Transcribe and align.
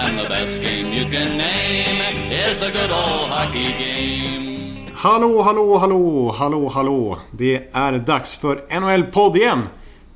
And 0.00 0.18
the 0.18 0.28
best 0.28 0.62
game 0.62 0.92
you 0.92 1.10
can 1.10 1.38
name 1.38 2.00
is 2.30 2.58
the 2.58 2.70
good 2.70 2.90
old 2.90 3.30
hockey 3.30 3.72
game. 3.78 4.86
Hallå, 4.94 5.42
hallå, 5.42 5.78
hallå, 5.78 6.30
hallå, 6.38 6.68
hallå. 6.68 7.18
Det 7.30 7.68
är 7.72 7.98
dags 7.98 8.36
för 8.36 8.80
NHL-podd 8.80 9.36
igen. 9.36 9.62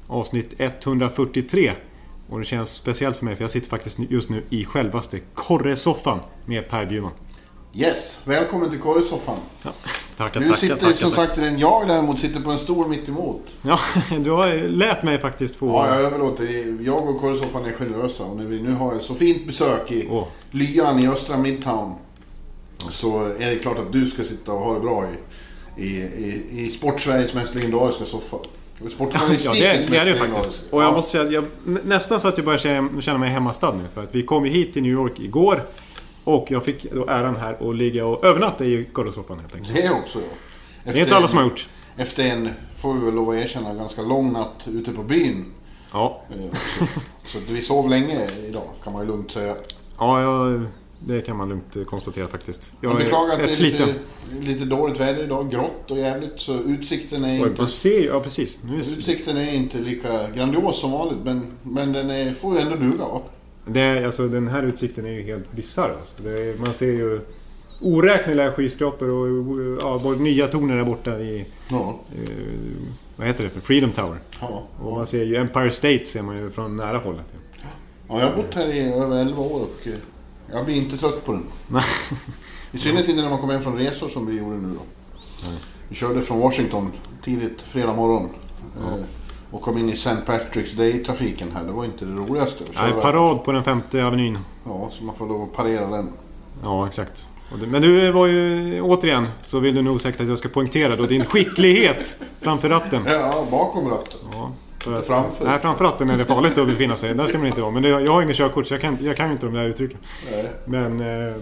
Avsnitt 0.07 0.55
143. 0.59 1.73
Och 2.29 2.39
det 2.39 2.45
känns 2.45 2.71
speciellt 2.71 3.17
för 3.17 3.25
mig 3.25 3.37
för 3.37 3.45
jag 3.45 3.51
sitter 3.51 3.69
faktiskt 3.69 3.99
just 3.99 4.31
nu 4.31 4.43
i 4.51 4.65
självaste 4.65 5.21
korresoffan 5.35 6.19
med 6.47 6.69
Per 6.69 6.87
Bjurman. 6.87 7.13
Yes, 7.75 8.21
välkommen 8.25 8.71
till 8.71 8.81
korrsoffan. 8.81 9.39
Ja, 9.63 9.71
tackar, 10.17 10.41
Du 10.41 10.47
tackar, 10.47 10.59
sitter 10.61 10.77
tackar, 10.77 10.93
som 10.93 11.11
tackar. 11.11 11.27
sagt 11.27 11.39
i 11.39 11.41
den. 11.41 11.59
Jag 11.59 11.89
däremot 11.89 12.19
sitter 12.19 12.41
på 12.41 12.51
en 12.51 12.59
stol 12.59 12.89
mitt 12.89 13.09
emot. 13.09 13.43
Ja, 13.63 13.79
du 14.25 14.31
har 14.31 14.69
lät 14.69 15.03
mig 15.03 15.21
faktiskt 15.21 15.57
få... 15.57 15.67
Ja, 15.67 15.89
jag 15.89 16.01
överlåter. 16.01 16.77
Jag 16.87 17.09
och 17.09 17.21
korrsoffan 17.21 17.65
är 17.65 17.73
generösa. 17.73 18.25
Och 18.25 18.37
när 18.37 18.45
vi 18.45 18.63
nu 18.63 18.73
har 18.75 18.95
ett 18.97 19.03
så 19.03 19.15
fint 19.15 19.47
besök 19.47 19.91
i 19.93 20.09
Åh. 20.11 20.25
lyan 20.51 20.99
i 20.99 21.09
östra 21.09 21.37
Midtown. 21.37 21.95
Så 22.91 23.25
är 23.39 23.51
det 23.51 23.57
klart 23.57 23.79
att 23.79 23.93
du 23.93 24.07
ska 24.07 24.23
sitta 24.23 24.53
och 24.53 24.59
ha 24.61 24.75
det 24.75 24.81
bra 24.81 25.05
i, 25.77 25.83
i, 25.83 25.97
i, 25.97 26.61
i 26.67 26.71
Sportsveriges 26.71 27.35
mest 27.35 27.55
legendariska 27.55 28.05
soffa. 28.05 28.37
Eller 28.37 28.47
Ja, 28.85 28.89
Sportjournalistikens 28.91 29.87
det, 29.91 29.97
är 29.97 30.05
det 30.05 30.17
faktiskt. 30.17 30.61
Och 30.71 30.83
jag 30.83 30.89
Ja. 30.89 30.93
måste 30.93 31.11
säga 31.19 31.31
jag, 31.31 31.45
nä- 31.65 31.81
nästan 31.85 32.21
så 32.21 32.29
att 32.29 32.37
jag 32.39 32.45
börjar 32.45 33.01
känna 33.01 33.19
mig 33.19 33.31
hemmastad 33.31 33.73
nu. 33.75 33.85
För 33.95 34.03
att 34.03 34.15
vi 34.15 34.23
kom 34.23 34.47
ju 34.47 34.53
hit 34.53 34.73
till 34.73 34.83
New 34.83 34.93
York 34.93 35.21
igår. 35.21 35.63
Och 36.25 36.51
jag 36.51 36.65
fick 36.65 36.93
då 36.93 37.07
äran 37.07 37.37
här 37.37 37.71
att 37.71 37.77
ligga 37.77 38.07
och 38.07 38.25
övernatta 38.25 38.65
i 38.65 38.85
korresoffan 38.93 39.39
helt 39.41 39.55
enkelt. 39.55 39.75
Det 39.75 39.83
är 39.83 39.93
också 39.93 40.19
jag. 40.19 40.95
Det 40.95 41.01
är 41.01 41.05
inte 41.05 41.17
alla 41.17 41.29
som 41.29 41.39
har 41.39 41.45
gjort. 41.45 41.69
Efter 41.97 42.25
en, 42.25 42.49
får 42.79 42.95
vi 42.95 43.05
väl 43.05 43.15
lov 43.15 43.31
att 43.31 43.37
erkänna, 43.37 43.75
ganska 43.75 44.03
lång 44.03 44.33
natt 44.33 44.69
ute 44.69 44.93
på 44.93 45.03
byn. 45.03 45.45
Ja, 45.93 46.21
Eh, 46.31 46.59
Så, 46.79 46.85
så 47.25 47.39
vi 47.49 47.63
sov 47.63 47.89
länge 47.91 48.27
idag 48.49 48.63
kan 48.85 48.93
man 48.93 49.03
ju 49.03 49.09
lugnt 49.09 49.31
säga. 49.31 49.55
ja 49.99 50.23
jag, 50.23 50.63
det 50.99 51.21
kan 51.21 51.37
man 51.37 51.49
lugnt 51.49 51.77
konstatera 51.87 52.29
faktiskt. 52.29 52.73
Jag 52.81 52.93
Jag 52.93 52.99
beklagar 52.99 53.29
är 53.29 53.33
att 53.33 53.45
det 53.47 53.51
är 53.53 53.55
sliten. 53.55 53.89
lite, 53.89 54.53
lite 54.53 54.65
dåligt 54.65 55.01
väder 55.01 55.25
idag. 55.25 55.51
Grått 55.51 55.91
och 55.91 55.99
jävligt. 55.99 56.41
Så 56.41 56.55
utsikten 56.55 57.25
är 57.25 57.43
Oj, 57.43 57.49
inte, 57.49 57.61
man 57.63 57.71
ser 57.71 58.05
ja 58.07 58.21
precis. 58.21 58.59
Nu 58.65 58.75
är, 58.75 58.79
utsikten 58.79 59.37
är 59.37 59.53
inte 59.53 59.79
lika 59.79 60.31
grandios 60.35 60.81
som 60.81 60.93
vanligt. 60.93 61.19
Men, 61.25 61.47
men 61.63 61.93
den 61.93 62.11
är, 62.11 62.35
får 62.35 62.55
ju 62.55 62.61
ändå 62.61 62.77
duga 62.77 63.05
va? 63.05 63.21
Det, 63.67 63.81
är- 63.81 64.07
alltså, 64.07 64.29
den 64.29 64.49
här 64.49 64.63
utsikten 64.63 65.07
är 65.07 65.11
ju 65.11 65.23
helt 65.23 65.53
bisarr. 65.53 65.97
Alltså. 66.01 66.23
Det 66.23 66.59
Man 66.59 66.75
ser 66.75 66.87
ju 66.93 67.21
oräkneliga 67.81 68.53
skyskrapor 68.53 69.09
och 69.09 69.79
ja, 69.83 70.01
både 70.03 70.21
nya 70.23 70.47
torn 70.47 70.69
där 70.69 70.85
borta 70.85 71.19
i... 71.21 71.47
Ja. 71.71 71.99
Eh, 72.15 72.31
vad 73.17 73.27
heter 73.27 73.45
det? 73.45 73.51
för 73.51 73.61
Freedom 73.61 73.93
Tower. 73.93 74.19
Ja, 74.41 74.63
Och 74.83 74.97
man 74.97 75.07
ser 75.07 75.25
ju 75.25 75.37
Empire 75.37 75.71
State 75.71 76.05
ser 76.07 76.23
man 76.23 76.37
ju 76.39 76.51
från 76.51 76.77
nära 76.77 76.99
hållet. 76.99 77.27
ja, 78.09 78.21
jag 78.21 78.29
har 78.29 78.37
bott 78.37 78.55
här 78.55 78.69
i 78.75 78.93
över 78.93 79.17
11 79.21 79.43
år 79.43 79.61
och 79.61 79.87
eh, 79.87 79.93
jag 80.53 80.65
blir 80.65 80.77
inte 80.77 80.97
trött 80.99 81.25
på 81.25 81.33
den. 81.33 81.45
I 82.73 82.79
synnerhet 82.79 83.09
inte 83.09 83.23
när 83.23 83.31
man 83.31 83.39
kommer 83.39 83.55
hem 83.55 83.63
från 83.63 83.79
resor 83.79 84.09
som 84.09 84.27
vi 84.27 84.39
gjorde 84.39 84.57
nu 84.57 84.69
då. 84.75 84.81
Vi 85.89 85.95
körde 85.95 86.21
från 86.23 86.41
Washington 86.41 86.93
tidigt 87.25 87.63
fredag 87.63 87.93
morgon. 87.95 88.29
eh, 88.81 88.95
Och 89.53 89.63
kom 89.63 89.79
in 89.79 89.89
i 89.91 89.93
St. 89.93 90.11
Patrick's 90.27 90.77
Day-trafiken 90.77 91.49
här. 91.55 91.65
Det 91.65 91.73
var 91.73 91.85
inte 91.85 92.05
det 92.05 92.13
roligaste. 92.13 92.65
Nej, 92.83 92.93
parad 93.03 93.45
på 93.45 93.53
den 93.53 93.65
femte 93.65 94.05
avenyn. 94.05 94.39
Ja, 94.67 94.89
så 94.91 95.05
man 95.05 95.15
får 95.17 95.27
lov 95.27 95.43
att 95.43 95.53
parera 95.57 95.87
den. 95.87 96.09
Ja, 96.63 96.87
exakt. 96.87 97.27
Men 97.67 97.83
du 97.83 98.13
var 98.13 98.27
ju, 98.27 98.81
återigen, 98.81 99.27
så 99.43 99.59
vill 99.59 99.75
du 99.75 99.83
nog 99.83 100.01
säkert 100.01 100.21
att 100.21 100.29
jag 100.29 100.39
ska 100.39 100.49
poängtera 100.49 100.97
då 100.97 101.07
din 101.07 101.25
skicklighet 101.25 102.17
framför 102.41 102.69
ratten. 102.69 103.03
Ja, 103.07 103.47
bakom 103.51 103.89
ratten. 103.89 104.21
Ja, 104.33 104.53
för 104.79 104.99
att- 104.99 105.07
framför. 105.07 105.45
Nej, 105.45 105.59
framför 105.59 105.85
ratten 105.85 106.11
är 106.11 106.19
det 106.19 106.25
farligt 106.25 106.59
att 106.59 106.67
befinna 106.69 106.97
sig. 106.97 107.15
Där 107.15 107.27
ska 107.27 107.39
man 107.39 107.47
inte 107.47 107.61
vara. 107.61 107.71
Men 107.71 107.83
det, 107.83 107.89
jag 107.89 108.13
har 108.13 108.23
ingen 108.23 108.35
körkort 108.35 108.67
så 108.67 108.75
jag 108.75 108.81
kan, 108.81 108.99
jag 109.01 109.17
kan 109.17 109.31
inte 109.33 109.47
de 109.47 109.55
där 109.55 109.65
uttrycken. 109.65 109.99
Nej. 110.33 110.47
Men, 110.65 111.01
eh, 111.01 111.35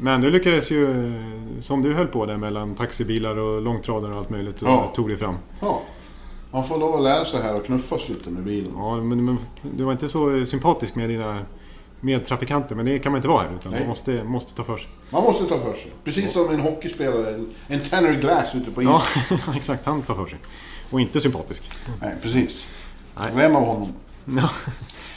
men 0.00 0.20
du 0.20 0.30
lyckades 0.30 0.70
ju, 0.70 0.90
eh, 0.90 1.60
som 1.60 1.82
du 1.82 1.94
höll 1.94 2.06
på 2.06 2.26
där 2.26 2.36
mellan 2.36 2.74
taxibilar 2.74 3.36
och 3.38 3.62
långtradare 3.62 4.12
och 4.12 4.18
allt 4.18 4.30
möjligt. 4.30 4.62
Och 4.62 4.68
Ja. 4.68 4.92
tog 4.96 5.08
dig 5.08 5.16
fram. 5.16 5.34
Ja. 5.60 5.82
Man 6.52 6.64
får 6.68 6.78
lov 6.78 6.94
att 6.94 7.02
lära 7.02 7.24
sig 7.24 7.42
här 7.42 7.54
och 7.54 7.64
knuffas 7.66 8.08
lite 8.08 8.30
med 8.30 8.42
bilen. 8.42 8.72
Ja, 8.76 8.96
men, 8.96 9.24
men 9.24 9.38
du 9.76 9.84
var 9.84 9.92
inte 9.92 10.08
så 10.08 10.46
sympatisk 10.46 10.94
med 10.94 11.08
dina 11.08 11.38
medtrafikanter. 12.00 12.74
Men 12.74 12.86
det 12.86 12.98
kan 12.98 13.12
man 13.12 13.18
inte 13.18 13.28
vara 13.28 13.42
här. 13.42 13.50
Utan 13.60 13.72
Nej. 13.72 13.80
man 13.80 13.88
måste, 13.88 14.24
måste 14.24 14.54
ta 14.54 14.64
för 14.64 14.76
sig. 14.76 14.88
Man 15.10 15.22
måste 15.22 15.44
ta 15.44 15.58
för 15.58 15.74
sig. 15.74 15.90
Precis 16.04 16.32
som 16.32 16.50
en 16.50 16.60
hockeyspelare, 16.60 17.34
en- 17.34 17.50
en 17.68 17.80
Tanner 17.80 18.12
Glass 18.12 18.54
ute 18.54 18.70
på 18.70 18.82
isen. 18.82 18.94
Ja, 19.30 19.36
exakt. 19.56 19.86
Han 19.86 20.02
tar 20.02 20.14
för 20.14 20.26
sig. 20.26 20.38
Och 20.90 21.00
inte 21.00 21.20
sympatisk. 21.20 21.70
Nej, 22.00 22.14
precis. 22.22 22.66
Nej. 23.20 23.30
Vem 23.34 23.56
av 23.56 23.64
honom? 23.64 23.92
Ja. 24.24 24.50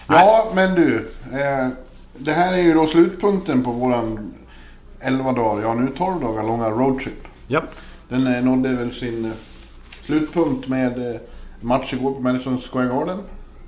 Ja, 0.07 0.51
men 0.55 0.75
du. 0.75 0.95
Eh, 1.33 1.67
det 2.17 2.33
här 2.33 2.53
är 2.53 2.57
ju 2.61 2.73
då 2.73 2.87
slutpunkten 2.87 3.63
på 3.63 3.71
våran 3.71 4.33
11 4.99 5.31
dagar, 5.31 5.61
ja 5.63 5.73
nu 5.73 5.91
12 5.97 6.21
dagar 6.21 6.43
långa 6.43 6.69
roadtrip. 6.69 7.27
Ja. 7.47 7.63
Den 8.09 8.27
eh, 8.35 8.43
nådde 8.43 8.69
väl 8.69 8.93
sin 8.93 9.25
eh, 9.25 9.31
slutpunkt 10.05 10.67
med 10.67 11.15
eh, 11.15 11.21
match 11.61 11.93
igår 11.93 12.11
på 12.11 12.19
Madison 12.21 12.57
Square 12.57 12.87
Garden. 12.87 13.17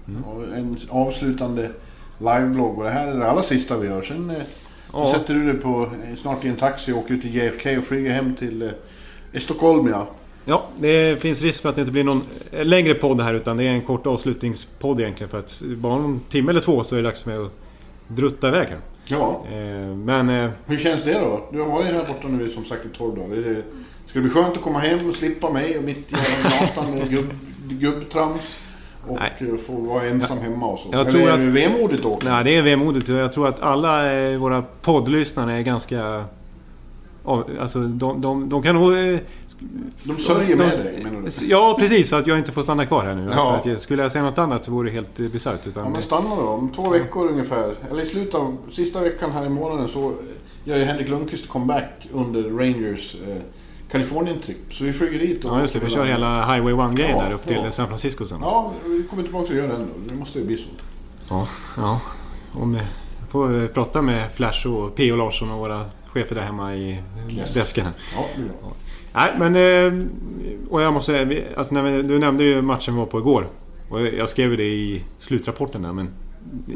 Mm. 0.07 0.23
Och 0.23 0.43
en 0.43 0.77
avslutande 0.89 1.69
liveblogg. 2.17 2.77
Och 2.77 2.83
det 2.83 2.89
här 2.89 3.07
är 3.07 3.15
det 3.15 3.29
allra 3.29 3.41
sista 3.41 3.77
vi 3.77 3.87
gör. 3.87 4.01
Sen 4.01 4.29
eh, 4.29 4.35
Ja. 4.93 5.11
sätter 5.13 5.33
du 5.33 5.45
dig 5.51 5.61
på, 5.61 5.81
eh, 5.81 6.15
snart 6.15 6.45
i 6.45 6.47
en 6.47 6.55
taxi 6.55 6.91
och 6.91 6.97
åker 6.97 7.13
ut 7.13 7.21
till 7.21 7.35
JFK 7.35 7.77
och 7.77 7.83
flyger 7.83 8.11
hem 8.11 8.35
till 8.35 8.71
Stockholm 9.33 9.87
ja. 9.87 10.07
Ja, 10.45 10.65
det 10.79 11.21
finns 11.21 11.41
risk 11.41 11.61
för 11.61 11.69
att 11.69 11.75
det 11.75 11.81
inte 11.81 11.91
blir 11.91 12.03
någon 12.03 12.21
längre 12.51 12.93
podd 12.93 13.21
här 13.21 13.33
utan 13.33 13.57
det 13.57 13.63
är 13.63 13.69
en 13.69 13.81
kort 13.81 14.07
avslutningspodd 14.07 14.99
egentligen. 14.99 15.29
För 15.29 15.39
att 15.39 15.61
bara 15.77 15.93
om 15.93 16.05
en 16.05 16.19
timme 16.19 16.49
eller 16.49 16.59
två 16.61 16.83
så 16.83 16.95
är 16.95 16.97
det 17.01 17.03
dags 17.07 17.25
med 17.25 17.39
att 17.39 17.51
drutta 18.07 18.47
iväg 18.47 18.67
här. 18.67 18.79
Ja, 19.09 19.41
Eh, 19.51 19.95
Men 19.95 20.29
eh, 20.29 20.49
hur 20.65 20.77
känns 20.77 21.03
det 21.03 21.13
då? 21.19 21.41
Du 21.51 21.59
har 21.61 21.69
varit 21.69 21.85
här 21.87 22.05
borta 22.07 22.27
nu 22.27 22.49
som 22.49 22.65
sagt 22.65 22.85
i 22.85 22.89
12 22.97 23.15
dagar. 23.15 23.35
Det, 23.35 23.61
ska 24.05 24.19
det 24.19 24.21
bli 24.23 24.29
skönt 24.29 24.57
att 24.57 24.63
komma 24.63 24.79
hem 24.79 25.09
och 25.09 25.15
slippa 25.15 25.49
mig 25.49 25.77
och 25.77 25.83
mitt 25.83 26.11
jävla 26.11 26.49
gatan 26.67 26.91
med 26.95 27.09
gubb, 27.11 27.33
gubbtrams? 27.69 28.57
Och 29.07 29.17
Nej. 29.19 29.49
eh, 29.51 29.57
få 29.57 29.73
vara 29.73 30.03
ensam 30.03 30.37
hemma 30.37 30.65
och 30.65 30.79
så. 30.79 30.89
Jag 30.91 31.01
Eller 31.01 31.11
tror 31.11 31.29
är 31.29 31.37
det 31.37 31.45
vemodigt 31.45 32.05
åka? 32.05 32.29
nej, 32.29 32.43
det 32.43 32.55
är 32.57 32.61
vemodigt. 32.61 33.07
Jag 33.07 33.31
tror 33.33 33.47
att 33.47 33.59
alla 33.63 34.03
våra 34.37 34.61
poddlyssnare 34.81 35.53
är 35.53 35.61
ganska... 35.61 36.23
ja, 37.27 37.45
Alltså 37.61 37.79
de, 37.79 38.21
de, 38.21 38.49
de 38.49 38.63
kan 38.63 38.75
nog... 38.75 38.93
eh, 38.93 39.19
De 40.03 40.17
sörjer 40.17 40.55
med 40.55 40.69
dig 40.69 41.03
menar 41.03 41.21
du? 41.39 41.45
Ja, 41.47 41.75
precis. 41.79 42.13
Att 42.13 42.27
jag 42.27 42.37
inte 42.37 42.51
får 42.51 42.61
stanna 42.63 42.85
kvar 42.85 43.05
här 43.05 43.15
nu. 43.15 43.29
Ja. 43.35 43.55
Att, 43.55 43.81
skulle 43.81 44.03
jag 44.03 44.11
säga 44.11 44.23
något 44.23 44.37
annat 44.37 44.65
så 44.65 44.71
vore 44.71 44.89
det 44.89 44.95
helt 44.95 45.19
eh, 45.19 45.27
bisarrt. 45.27 45.59
Ja 45.75 45.89
men 45.89 46.01
stanna 46.01 46.35
då. 46.35 46.41
Om 46.47 46.69
två 46.69 46.89
veckor 46.89 47.27
ungefär. 47.29 47.73
Eller 47.91 48.01
i 48.01 48.05
slutet 48.05 48.35
av 48.35 48.57
sista 48.69 49.01
veckan 49.01 49.31
här 49.31 49.45
i 49.45 49.49
månaden 49.49 49.87
så 49.87 50.13
gör 50.63 50.77
ju 50.77 50.83
Henrik 50.83 51.09
Lundqvist 51.09 51.47
comeback 51.49 52.07
under 52.11 52.43
Rangers 52.43 53.15
eh, 53.27 53.37
Kalifornien-tripp. 53.91 54.73
Så 54.73 54.83
vi 54.83 54.93
flyger 54.93 55.19
dit 55.19 55.45
och... 55.45 55.51
ja, 55.51 55.61
just 55.61 55.73
det. 55.73 55.79
Vi 55.79 55.89
kör 55.89 56.05
hela 56.05 56.53
Highway 56.53 56.73
1-grejen 56.73 57.17
Ja, 57.17 57.23
där 57.23 57.33
upp 57.33 57.45
till 57.47 57.61
ja. 57.63 57.71
San 57.71 57.87
Francisco 57.87 58.25
sen. 58.25 58.37
Ja, 58.41 58.71
vi 58.85 59.03
kommer 59.09 59.23
tillbaka 59.23 59.47
och 59.49 59.55
gör 59.55 59.67
den 59.67 59.79
då. 59.79 60.09
Det 60.13 60.15
måste 60.19 60.39
ju 60.39 60.45
bli 60.45 60.57
så. 60.57 60.69
Ja, 61.29 61.47
ja. 61.77 61.99
Om, 62.53 62.75
eh, 62.75 62.81
får 63.29 63.47
vi 63.47 63.67
prata 63.67 64.01
med 64.01 64.31
Flash 64.33 64.67
och 64.67 64.95
P.O. 64.95 65.15
Larsson 65.15 65.51
och 65.51 65.59
våra 65.59 65.85
chefer 66.17 66.35
där 66.35 66.41
hemma 66.43 66.75
i 66.75 66.99
Yes. 67.29 67.75
här. 67.77 67.91
Ja, 68.15 68.25
bra. 68.61 68.71
Nej, 69.13 69.31
men... 69.37 69.55
eh, 69.55 70.05
Och 70.69 70.81
jag 70.81 70.93
måste 70.93 71.11
säga, 71.11 71.43
alltså 71.57 71.75
du 72.03 72.19
nämnde 72.19 72.43
ju 72.43 72.61
matchen 72.61 72.93
vi 72.93 72.99
var 72.99 73.05
på 73.05 73.19
igår. 73.19 73.47
Och 73.89 74.01
jag 74.01 74.29
skrev 74.29 74.57
det 74.57 74.63
i 74.63 75.03
slutrapporten 75.19 75.81
där, 75.81 75.93
men... 75.93 76.09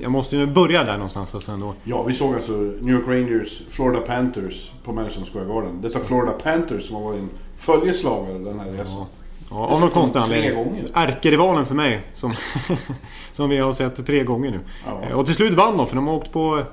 Jag 0.01 0.11
måste 0.11 0.37
ju 0.37 0.45
börja 0.45 0.83
där 0.83 0.93
någonstans 0.93 1.35
alltså 1.35 1.51
ändå. 1.51 1.73
Ja, 1.83 2.03
vi 2.03 2.13
såg 2.13 2.35
alltså 2.35 2.51
New 2.51 2.95
York 2.95 3.07
Rangers, 3.07 3.61
Florida 3.69 4.01
Panthers 4.01 4.71
på 4.83 4.93
Madison 4.93 5.25
Square 5.25 5.45
Garden. 5.45 5.81
Detta 5.81 5.99
Florida 5.99 6.31
Panthers 6.31 6.83
som 6.87 6.95
har 6.95 7.03
varit 7.03 7.19
en 7.19 7.29
följeslagare 7.55 8.39
den 8.39 8.59
här 8.59 8.71
resan. 8.71 9.05
Ja, 9.49 9.55
av 9.67 9.79
någon 9.79 9.89
konstig 9.89 10.19
anledning. 10.19 10.83
Ärkerivalen 10.93 11.65
för 11.65 11.75
mig. 11.75 12.01
Som, 12.13 12.31
som 13.33 13.49
vi 13.49 13.57
har 13.57 13.73
sett 13.73 14.05
tre 14.05 14.23
gånger 14.23 14.51
nu. 14.51 14.59
Ja. 14.85 15.01
Eh, 15.09 15.11
Och 15.19 15.25
till 15.25 15.35
slut 15.35 15.53
vann 15.53 15.77
de 15.77 15.87
för 15.87 15.95
de 15.95 16.07
har 16.07 16.15
åkt 16.15 16.31
på 16.31 16.63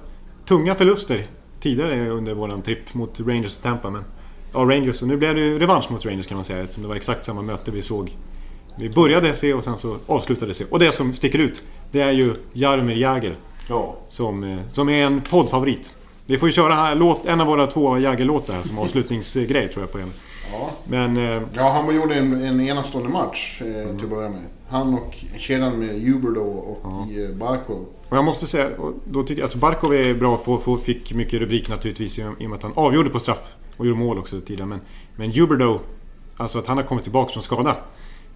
tunga 0.48 0.74
förluster 0.74 1.26
tidigare 1.60 2.10
under 2.10 2.34
våran 2.34 2.62
tripp 2.62 2.94
mot 2.94 3.20
Rangers 3.20 3.56
och 3.56 3.62
Tampa. 3.62 3.90
Men, 3.90 4.04
ja, 4.52 4.58
Rangers. 4.58 5.02
Och 5.02 5.08
nu 5.08 5.16
blev 5.16 5.34
det 5.34 5.40
ju 5.40 5.58
revansch 5.58 5.90
mot 5.90 6.06
Rangers 6.06 6.26
kan 6.26 6.36
man 6.36 6.44
säga. 6.44 6.60
Eftersom 6.60 6.82
det 6.82 6.88
var 6.88 6.96
exakt 6.96 7.24
samma 7.24 7.42
möte 7.42 7.70
vi 7.70 7.82
såg. 7.82 8.16
Vi 8.78 8.90
började 8.90 9.36
se 9.36 9.54
och 9.54 9.64
sen 9.64 9.78
så 9.78 9.96
avslutade 10.06 10.54
se. 10.54 10.64
Och 10.70 10.78
det 10.78 10.92
som 10.92 11.14
sticker 11.14 11.38
ut, 11.38 11.62
det 11.90 12.00
är 12.00 12.12
ju 12.12 12.34
Jaromir 12.52 12.96
Jagr. 12.96 13.34
Ja. 13.68 13.96
Som, 14.08 14.44
eh, 14.44 14.58
som 14.68 14.88
är 14.88 15.04
en 15.04 15.20
poddfavorit. 15.20 15.94
Vi 16.26 16.38
får 16.38 16.48
ju 16.48 16.52
köra 16.52 16.74
här, 16.74 16.94
låt, 16.94 17.26
en 17.26 17.40
av 17.40 17.46
våra 17.46 17.66
två 17.66 17.98
Jagger-låtar 17.98 18.54
här 18.54 18.62
som 18.62 18.78
avslutningsgrej 18.84 19.68
tror 19.68 19.82
jag 19.82 19.92
på 19.92 19.98
en. 19.98 20.12
Ja. 20.52 20.70
Men 20.84 21.16
eh, 21.16 21.42
Ja, 21.54 21.70
han 21.70 21.96
gjorde 21.96 22.14
en, 22.14 22.44
en 22.44 22.60
enastående 22.60 23.10
match 23.10 23.62
eh, 23.62 23.96
till 23.96 24.04
att 24.04 24.10
börja 24.10 24.28
med. 24.28 24.42
Han 24.68 24.94
och 24.94 25.14
kedjan 25.36 25.78
med 25.78 26.02
Huber 26.02 26.30
då 26.30 26.40
och 26.40 27.12
eh, 27.12 27.36
Barkov. 27.36 27.86
Och 28.08 28.16
jag 28.16 28.24
måste 28.24 28.46
säga, 28.46 28.70
då 29.04 29.22
tycker 29.22 29.40
jag, 29.40 29.44
alltså 29.44 29.58
Barkov 29.58 29.94
är 29.94 30.14
bra, 30.14 30.36
för, 30.36 30.56
för, 30.56 30.76
fick 30.76 31.14
mycket 31.14 31.40
rubrik 31.40 31.68
naturligtvis 31.68 32.18
i 32.18 32.22
i 32.22 32.24
och 32.24 32.50
med 32.50 32.52
att 32.52 32.62
han 32.62 32.72
avgjorde 32.74 33.10
på 33.10 33.18
straff. 33.18 33.52
Och 33.76 33.86
gjorde 33.86 33.98
mål 33.98 34.18
också 34.18 34.40
tidigare. 34.40 34.66
Men, 34.66 34.80
men 35.16 35.32
Huberdo, 35.32 35.80
alltså 36.36 36.58
att 36.58 36.66
han 36.66 36.76
har 36.76 36.84
kommit 36.84 37.04
tillbaka 37.04 37.32
från 37.32 37.42
skada. 37.42 37.76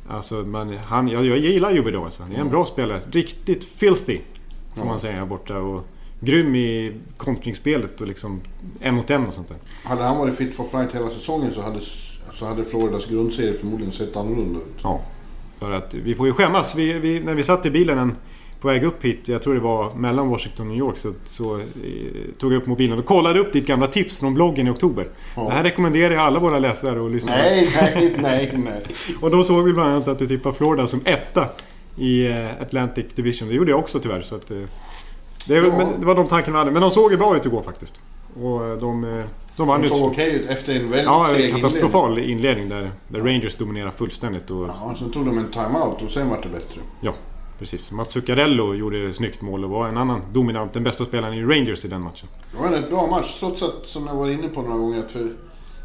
Alltså, 0.09 0.35
men 0.35 0.79
han, 0.79 1.09
jag, 1.09 1.27
jag 1.27 1.39
gillar 1.39 1.73
Huberdo 1.73 2.05
alltså. 2.05 2.23
Han 2.23 2.33
är 2.33 2.41
en 2.41 2.51
bra 2.51 2.65
spelare. 2.65 3.01
Riktigt 3.11 3.65
filthy, 3.65 4.21
som 4.75 4.89
man 4.89 4.99
säger 4.99 5.15
här 5.15 5.27
borta. 5.27 5.59
Och 5.59 5.85
grym 6.21 6.55
i 6.55 6.93
kontringsspelet 7.17 8.01
och 8.01 8.07
liksom 8.07 8.41
en 8.81 8.95
mot 8.95 9.11
en 9.11 9.27
och 9.27 9.35
sånt 9.35 9.49
där. 9.49 9.57
Hade 9.85 10.03
han 10.03 10.19
varit 10.19 10.37
fit 10.37 10.55
for 10.55 10.65
flight 10.65 10.95
hela 10.95 11.11
säsongen 11.11 11.53
så 11.53 11.63
hade, 11.63 11.81
så 12.31 12.47
hade 12.47 12.65
Floridas 12.65 13.07
grundserie 13.07 13.55
förmodligen 13.55 13.93
sett 13.93 14.17
annorlunda 14.17 14.59
ut. 14.59 14.81
Ja. 14.83 15.01
För 15.59 15.73
att 15.73 15.95
vi 15.95 16.15
får 16.15 16.27
ju 16.27 16.33
skämmas. 16.33 16.77
Vi, 16.77 16.93
vi, 16.93 17.21
när 17.21 17.35
vi 17.35 17.43
satt 17.43 17.67
i 17.67 17.71
bilen 17.71 17.99
en, 17.99 18.17
på 18.63 18.69
väg 18.69 18.85
upp 18.85 19.05
hit, 19.05 19.29
jag 19.29 19.43
tror 19.43 19.55
det 19.55 19.61
var 19.61 19.95
mellan 19.95 20.29
Washington 20.29 20.67
och 20.67 20.71
New 20.73 20.79
York, 20.79 20.99
så, 20.99 21.13
så 21.27 21.59
eh, 21.59 21.65
tog 22.39 22.53
jag 22.53 22.63
upp 22.63 22.67
mobilen 22.67 22.99
och 22.99 23.05
kollade 23.05 23.41
upp 23.41 23.53
ditt 23.53 23.67
gamla 23.67 23.87
tips 23.87 24.19
från 24.19 24.35
bloggen 24.35 24.67
i 24.67 24.71
oktober. 24.71 25.09
Ja. 25.37 25.43
Det 25.43 25.51
här 25.53 25.63
rekommenderar 25.63 26.15
jag 26.15 26.23
alla 26.23 26.39
våra 26.39 26.59
läsare 26.59 27.07
att 27.07 27.13
lyssna 27.13 27.33
på. 27.33 27.39
Nej, 27.39 27.69
nej, 27.75 28.15
nej, 28.19 28.51
nej. 28.65 28.83
Och 29.21 29.31
då 29.31 29.43
såg 29.43 29.65
vi 29.65 29.73
bland 29.73 29.91
annat 29.91 30.09
att 30.09 30.19
du 30.19 30.27
tippade 30.27 30.55
Florida 30.55 30.87
som 30.87 31.01
etta 31.05 31.47
i 31.97 32.27
eh, 32.27 32.61
Atlantic 32.61 33.07
Division. 33.15 33.49
Det 33.49 33.55
gjorde 33.55 33.71
jag 33.71 33.81
också 33.81 33.99
tyvärr. 34.01 34.23
Så 34.23 34.35
att, 34.37 34.51
eh, 34.51 34.57
det, 35.49 35.55
Ja. 35.55 35.63
men 35.79 36.01
det 36.01 36.07
var 36.07 36.15
de 36.15 36.29
tankarna 36.29 36.57
vi 36.57 36.59
hade. 36.59 36.71
Men 36.71 36.83
de 36.83 36.91
såg 36.91 37.11
ju 37.13 37.17
bra 37.19 37.37
ut 37.37 37.47
igår 37.47 37.63
faktiskt. 37.63 38.01
Och 38.43 38.67
eh, 38.67 38.77
de, 38.79 39.25
de 39.57 39.69
vann 39.69 39.83
De 39.83 39.89
såg 39.89 40.11
okej 40.11 40.35
ut 40.35 40.51
efter 40.51 40.75
en 40.75 40.91
väldigt 40.91 41.05
Ja, 41.05 41.27
seg 41.35 41.45
en 41.45 41.55
katastrofal 41.55 42.19
inledning 42.19 42.69
där, 42.69 42.91
där 43.09 43.21
Rangers 43.21 43.55
dominerar 43.55 43.91
fullständigt. 43.91 44.51
Och, 44.51 44.57
inledning. 44.57 44.77
Ja, 44.89 44.95
sen 44.99 45.11
tog 45.11 45.27
de 45.27 45.39
en 45.39 45.51
timeout 45.51 46.03
och 46.03 46.11
sen 46.11 46.29
vart 46.31 46.43
det 46.43 46.49
bättre. 46.49 46.81
Ja, 47.01 47.15
precis. 47.59 47.91
Mats 47.91 48.13
Zuccarello 48.13 48.75
gjorde 48.75 49.09
ett 49.09 49.17
snyggt 49.17 49.41
mål 49.41 49.65
och 49.65 49.71
var 49.71 49.89
en 49.89 49.97
annan 49.97 50.21
dominant, 50.33 50.73
den 50.73 50.85
bästa 50.85 51.05
spelaren 51.05 51.35
i 51.35 51.43
Rangers 51.43 51.85
i 51.85 51.89
den 51.89 52.01
matchen. 52.01 52.29
Det 52.53 52.59
var 52.59 52.67
en 52.67 52.73
rätt 52.73 52.91
bra 52.91 53.07
match 53.07 53.37
trots 53.39 53.63
att, 53.63 53.87
som 53.87 54.07
jag 54.07 54.15
var 54.15 54.29
inne 54.29 54.49
på 54.49 54.63
några 54.63 54.79
gånger, 54.79 54.99
att 54.99 55.11
för 55.11 55.33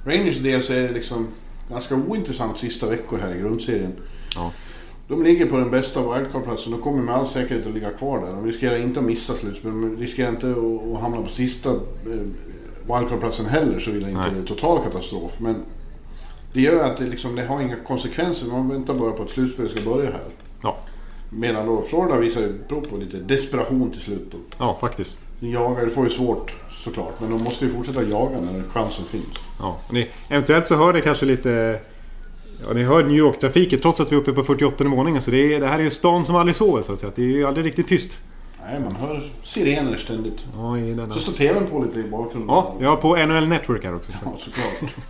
Rangers 0.06 0.38
del 0.38 0.64
så 0.64 0.74
är 0.74 0.82
det 0.82 0.92
liksom 0.92 1.28
ganska 1.70 1.96
ointressant 1.96 2.58
sista 2.58 2.90
veckor 2.90 3.18
här 3.18 3.36
i 3.36 3.40
grundserien. 3.40 3.94
Ja. 4.36 4.52
De 5.08 5.24
ligger 5.24 5.46
på 5.46 5.58
den 5.58 5.72
bästa 5.72 6.02
wildcard-platsen 6.02 6.74
och 6.74 6.82
kommer 6.82 7.04
med 7.04 7.16
all 7.16 7.28
säkerhet 7.28 7.68
att 7.68 7.74
ligga 7.74 7.90
kvar 7.90 8.20
där. 8.20 8.28
De 8.28 8.46
riskerar 8.46 8.78
inte 8.78 9.00
att 9.00 9.06
missa 9.06 9.36
slutspel, 9.36 9.72
men 9.72 9.98
riskerar 9.98 10.30
inte 10.30 10.52
att, 10.52 11.02
hamna 11.02 11.22
på 11.22 11.30
sista 11.30 11.70
eh, 11.70 11.78
wildcard-platsen 12.82 13.46
heller 13.46 13.80
så 13.80 13.92
vill 13.92 14.02
jag 14.02 14.12
inte 14.12 14.32
Nej. 14.32 14.46
total 14.46 14.84
katastrof. 14.84 15.40
Men 15.40 15.56
det 16.54 16.62
gör 16.62 16.86
att 16.86 16.98
det, 16.98 17.06
liksom, 17.06 17.36
det 17.36 17.46
har 17.46 17.62
inga 17.62 17.76
konsekvenser. 17.76 18.48
Man 18.48 18.70
väntar 18.70 18.94
bara 18.94 19.12
på 19.12 19.24
att 19.24 19.30
slutspelet 19.30 19.72
ska 19.72 19.90
börja 19.90 20.12
här. 20.12 20.26
Ja, 20.62 20.78
Medan 21.30 21.66
då 21.66 21.82
Florida 21.82 22.18
visar 22.18 22.42
ju 22.42 22.54
prov 22.68 22.82
på 22.82 22.98
lite 22.98 23.18
desperation 23.18 23.92
till 23.92 24.02
slut. 24.02 24.28
Då. 24.32 24.38
ja 24.58 24.78
faktiskt. 24.82 25.20
Jagar, 25.40 25.86
det 25.86 25.92
får 25.92 26.04
ju 26.04 26.10
svårt 26.10 26.56
såklart, 26.72 27.20
men 27.20 27.30
de 27.32 27.44
måste 27.44 27.66
ju 27.66 27.72
fortsätta 27.72 28.04
jaga 28.04 28.38
när 28.42 28.64
chansen 28.64 29.06
finns. 29.06 29.26
Ja, 29.60 29.80
ni, 29.92 30.08
eventuellt 30.30 30.68
så 30.68 30.76
hör 30.76 30.94
det 30.94 31.02
kanske 31.02 31.26
lite... 31.26 31.80
Ja, 32.68 32.74
ni 32.74 32.84
hör 32.84 33.04
New 33.04 33.18
York-trafiken 33.18 33.80
trots 33.80 34.00
att 34.00 34.12
vi 34.12 34.16
är 34.16 34.20
uppe 34.20 34.34
på 34.34 34.44
48 34.44 34.84
våningen. 34.84 35.22
Så 35.22 35.32
det, 35.32 35.54
är, 35.54 35.60
det 35.60 35.68
här 35.68 35.80
är 35.80 35.84
ju 35.84 35.90
stan 35.90 36.26
som 36.26 36.36
aldrig 36.36 36.56
sover 36.56 36.82
så 36.82 36.94
att 36.94 37.00
säga. 37.00 37.12
Det 37.16 37.22
är 37.22 37.26
ju 37.26 37.46
aldrig 37.46 37.66
riktigt 37.66 37.88
tyst. 37.88 38.20
Nej, 38.62 38.80
man 38.80 38.96
hör 38.96 39.24
sirener 39.44 39.98
ständigt. 39.98 40.46
Ja. 40.56 41.06
Så 41.14 41.20
står 41.20 41.34
TVn 41.34 41.68
på 41.72 41.84
lite 41.84 42.00
i 42.00 42.04
bakgrunden. 42.04 42.56
Ja, 42.80 42.90
har 42.90 42.96
på 42.96 43.16
NHL 43.16 43.48
Network 43.48 43.84
här 43.84 43.96
också. 43.96 44.12
Ja, 44.26 44.34
såklart. 44.38 44.92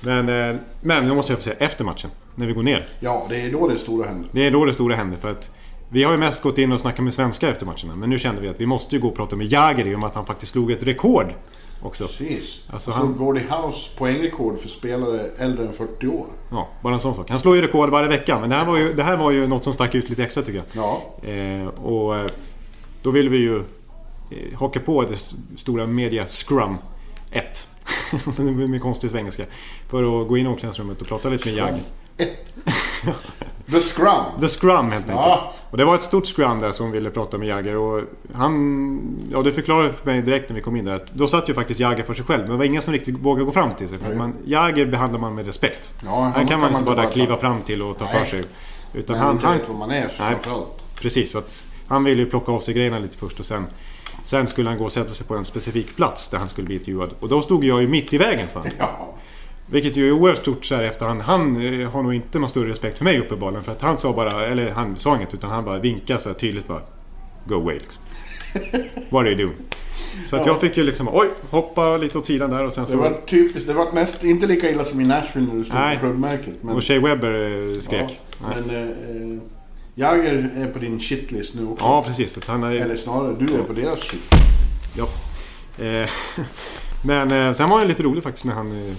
Men, 0.00 0.28
eh, 0.28 0.60
men 0.80 1.06
jag 1.06 1.16
måste 1.16 1.32
jag 1.32 1.38
få 1.38 1.42
säga, 1.42 1.56
efter 1.58 1.84
matchen. 1.84 2.10
När 2.40 2.46
vi 2.46 2.52
går 2.52 2.62
ner. 2.62 2.88
Ja, 3.00 3.26
det 3.28 3.40
är 3.40 3.52
då 3.52 3.68
det 3.68 3.78
stora 3.78 4.06
händer. 4.06 4.28
Det 4.32 4.46
är 4.46 4.50
då 4.50 4.64
det 4.64 4.74
stora 4.74 4.94
händer. 4.94 5.18
För 5.18 5.30
att 5.30 5.50
vi 5.88 6.02
har 6.02 6.12
ju 6.12 6.18
mest 6.18 6.42
gått 6.42 6.58
in 6.58 6.72
och 6.72 6.80
snackat 6.80 7.04
med 7.04 7.14
svenskar 7.14 7.48
efter 7.48 7.66
matcherna. 7.66 7.96
Men 7.96 8.10
nu 8.10 8.18
kände 8.18 8.40
vi 8.40 8.48
att 8.48 8.60
vi 8.60 8.66
måste 8.66 8.96
ju 8.96 9.02
gå 9.02 9.08
och 9.08 9.16
prata 9.16 9.36
med 9.36 9.46
Jagr 9.46 9.96
med 9.96 10.04
att 10.04 10.14
han 10.14 10.26
faktiskt 10.26 10.52
slog 10.52 10.70
ett 10.70 10.82
rekord. 10.82 11.26
Också. 11.82 12.06
Precis. 12.06 12.64
Alltså, 12.70 12.90
Han 12.90 13.02
slog 13.02 13.16
Gordie 13.16 13.42
House 13.42 13.90
poängrekord 13.96 14.58
för 14.58 14.68
spelare 14.68 15.20
äldre 15.38 15.66
än 15.66 15.72
40 15.72 16.06
år. 16.06 16.26
Ja, 16.50 16.68
bara 16.82 16.94
en 16.94 17.00
sån 17.00 17.14
sak. 17.14 17.30
Han 17.30 17.38
slår 17.38 17.56
ju 17.56 17.62
rekord 17.62 17.90
varje 17.90 18.08
vecka. 18.08 18.40
Men 18.40 18.50
det 18.50 18.56
här 18.56 18.64
var 18.66 18.76
ju, 18.76 18.92
det 18.92 19.02
här 19.02 19.16
var 19.16 19.30
ju 19.30 19.46
något 19.46 19.64
som 19.64 19.72
stack 19.72 19.94
ut 19.94 20.08
lite 20.08 20.24
extra 20.24 20.42
tycker 20.42 20.58
jag. 20.58 20.84
Ja, 20.84 21.02
Eh, 21.30 21.66
och 21.66 22.16
eh, 22.16 22.26
då 23.02 23.10
vill 23.10 23.28
vi 23.28 23.38
ju 23.38 23.56
eh, 23.56 24.58
haka 24.58 24.80
på 24.80 25.02
det 25.02 25.34
stora 25.56 25.86
media 25.86 26.26
Scrum 26.26 26.76
1. 27.30 27.66
med 28.68 28.82
konstig 28.82 29.10
svengelska. 29.10 29.44
För 29.88 30.22
att 30.22 30.28
gå 30.28 30.38
in 30.38 30.46
i 30.46 30.48
omklädningsrummet 30.48 31.00
och 31.00 31.08
prata 31.08 31.28
lite 31.28 31.48
med 31.48 31.58
Jag. 31.58 31.74
The 33.70 33.80
Scrum. 33.80 34.24
The 34.40 34.48
Scrum 34.48 34.90
helt 34.90 35.04
enkelt. 35.04 35.08
Ja, 35.26 35.54
Och 35.70 35.76
det 35.76 35.84
var 35.84 35.94
ett 35.94 36.02
stort 36.02 36.26
scrum 36.26 36.58
där 36.60 36.72
som 36.72 36.90
ville 36.90 37.10
prata 37.10 37.38
med 37.38 37.48
Jagger 37.48 37.76
och 37.76 38.02
han... 38.34 39.00
Ja, 39.32 39.42
det 39.42 39.52
förklarade 39.52 39.92
för 39.92 40.06
mig 40.06 40.22
direkt 40.22 40.48
när 40.48 40.56
vi 40.56 40.62
kom 40.62 40.76
in 40.76 40.84
där 40.84 41.00
då 41.12 41.26
satt 41.28 41.48
ju 41.48 41.54
faktiskt 41.54 41.80
Jagger 41.80 42.02
för 42.04 42.14
sig 42.14 42.24
själv. 42.24 42.42
Men 42.42 42.50
det 42.50 42.56
var 42.56 42.64
ingen 42.64 42.82
som 42.82 42.92
riktigt 42.92 43.18
vågade 43.18 43.44
gå 43.44 43.52
fram 43.52 43.74
till 43.74 43.88
sig. 43.88 43.98
För 43.98 44.08
Nej. 44.08 44.16
man, 44.16 44.34
Jagger 44.44 44.86
behandlar 44.86 45.20
man 45.20 45.34
med 45.34 45.46
respekt. 45.46 45.92
ja 46.04 46.32
Han 46.36 46.46
kan 46.46 46.60
man 46.60 46.70
inte 46.72 46.84
bara 46.84 47.02
ta- 47.04 47.10
kliva 47.10 47.36
fram 47.36 47.62
till 47.62 47.82
och 47.82 47.98
ta 47.98 48.04
Nej. 48.04 48.14
för 48.20 48.26
sig. 48.30 48.42
Utan 48.92 49.16
Men 49.16 49.26
han, 49.26 49.34
inte 49.34 49.46
han, 49.46 49.58
vet 49.58 49.68
vad 49.68 49.78
man 49.78 49.90
är 49.90 50.08
framförallt. 50.08 50.82
Precis, 51.00 51.32
så 51.32 51.38
att 51.38 51.66
han 51.88 52.04
ville 52.04 52.22
ju 52.22 52.30
plocka 52.30 52.52
av 52.52 52.60
sig 52.60 52.74
grejerna 52.74 52.98
lite 52.98 53.16
först 53.18 53.40
och 53.40 53.46
sen 53.46 53.66
Sen 54.24 54.46
skulle 54.46 54.68
han 54.68 54.78
gå 54.78 54.84
och 54.84 54.92
sätta 54.92 55.10
sig 55.10 55.26
på 55.26 55.36
en 55.36 55.44
specifik 55.44 55.96
plats 55.96 56.28
där 56.28 56.38
han 56.38 56.48
skulle 56.48 56.66
bli 56.66 56.74
intervjuad. 56.76 57.10
Och 57.20 57.28
då 57.28 57.42
stod 57.42 57.64
jag 57.64 57.80
ju 57.80 57.88
mitt 57.88 58.12
i 58.12 58.18
vägen 58.18 58.48
för 58.52 58.60
honom. 58.60 58.72
Ja, 58.78 59.08
Vilket 59.70 59.96
ju 59.96 60.08
är 60.08 60.12
oerhört 60.12 60.38
stort 60.38 60.64
så 60.64 60.74
här 60.74 60.82
efterhand. 60.82 61.20
Han 61.20 61.80
eh, 61.80 61.90
har 61.90 62.02
nog 62.02 62.14
inte 62.14 62.38
någon 62.38 62.50
större 62.50 62.68
respekt 62.70 62.98
för 62.98 63.04
mig 63.04 63.20
uppenbarligen. 63.20 63.64
För 63.64 63.72
att 63.72 63.82
han 63.82 63.98
sa 63.98 64.12
bara, 64.12 64.46
eller 64.46 64.70
han 64.70 64.96
sa 64.96 65.16
inget 65.16 65.34
utan 65.34 65.50
han 65.50 65.64
bara 65.64 65.78
vinkade 65.78 66.20
så 66.20 66.28
här 66.28 66.36
tydligt 66.36 66.68
bara 66.68 66.80
Go 67.44 67.54
away 67.54 67.78
liksom. 67.78 68.02
What 69.10 69.20
are 69.20 69.30
you 69.30 69.42
doing? 69.42 69.56
Så 70.26 70.36
att 70.36 70.46
jag 70.46 70.60
fick 70.60 70.76
ju 70.76 70.82
liksom, 70.82 71.08
oj, 71.12 71.28
hoppa 71.50 71.96
lite 71.96 72.18
åt 72.18 72.26
sidan 72.26 72.50
där 72.50 72.64
och 72.64 72.72
sen 72.72 72.84
det 72.84 72.90
så... 72.90 72.96
var 72.96 73.20
typiskt. 73.26 73.68
Det 73.68 73.74
var 73.74 73.92
näst, 73.92 74.24
inte 74.24 74.46
lika 74.46 74.70
illa 74.70 74.84
som 74.84 75.00
i 75.00 75.04
Nashville 75.04 75.46
när 75.46 75.54
du 75.54 75.64
stod 75.64 75.76
Nej. 75.76 75.96
på 75.96 76.00
klubbmärket. 76.00 76.62
Men, 76.62 76.76
Och 76.76 76.84
Shea 76.84 77.00
Webber 77.00 77.32
eh, 77.74 77.80
skrek. 77.80 78.20
Ja, 78.40 78.46
men 78.56 78.76
eh, 78.76 78.82
eh, 78.82 79.38
Jagger 79.94 80.50
är 80.56 80.66
på 80.66 80.78
din 80.78 81.00
shitlist 81.00 81.54
nu 81.54 81.66
också. 81.66 81.84
Ja, 81.84 82.04
precis. 82.06 82.36
Är, 82.48 82.70
Eller 82.70 82.96
snarare, 82.96 83.36
du 83.38 83.54
är 83.54 83.62
på 83.62 83.72
deras 83.72 84.00
shit. 84.00 84.34
Ja. 84.96 85.08
Eh, 85.84 86.10
men 87.02 87.32
eh, 87.32 87.52
sen 87.52 87.68
var 87.70 87.78
han 87.78 87.88
lite 87.88 88.02
rolig 88.02 88.22
faktiskt 88.24 88.44
när 88.44 88.54
han... 88.54 88.88
Eh, 88.88 88.94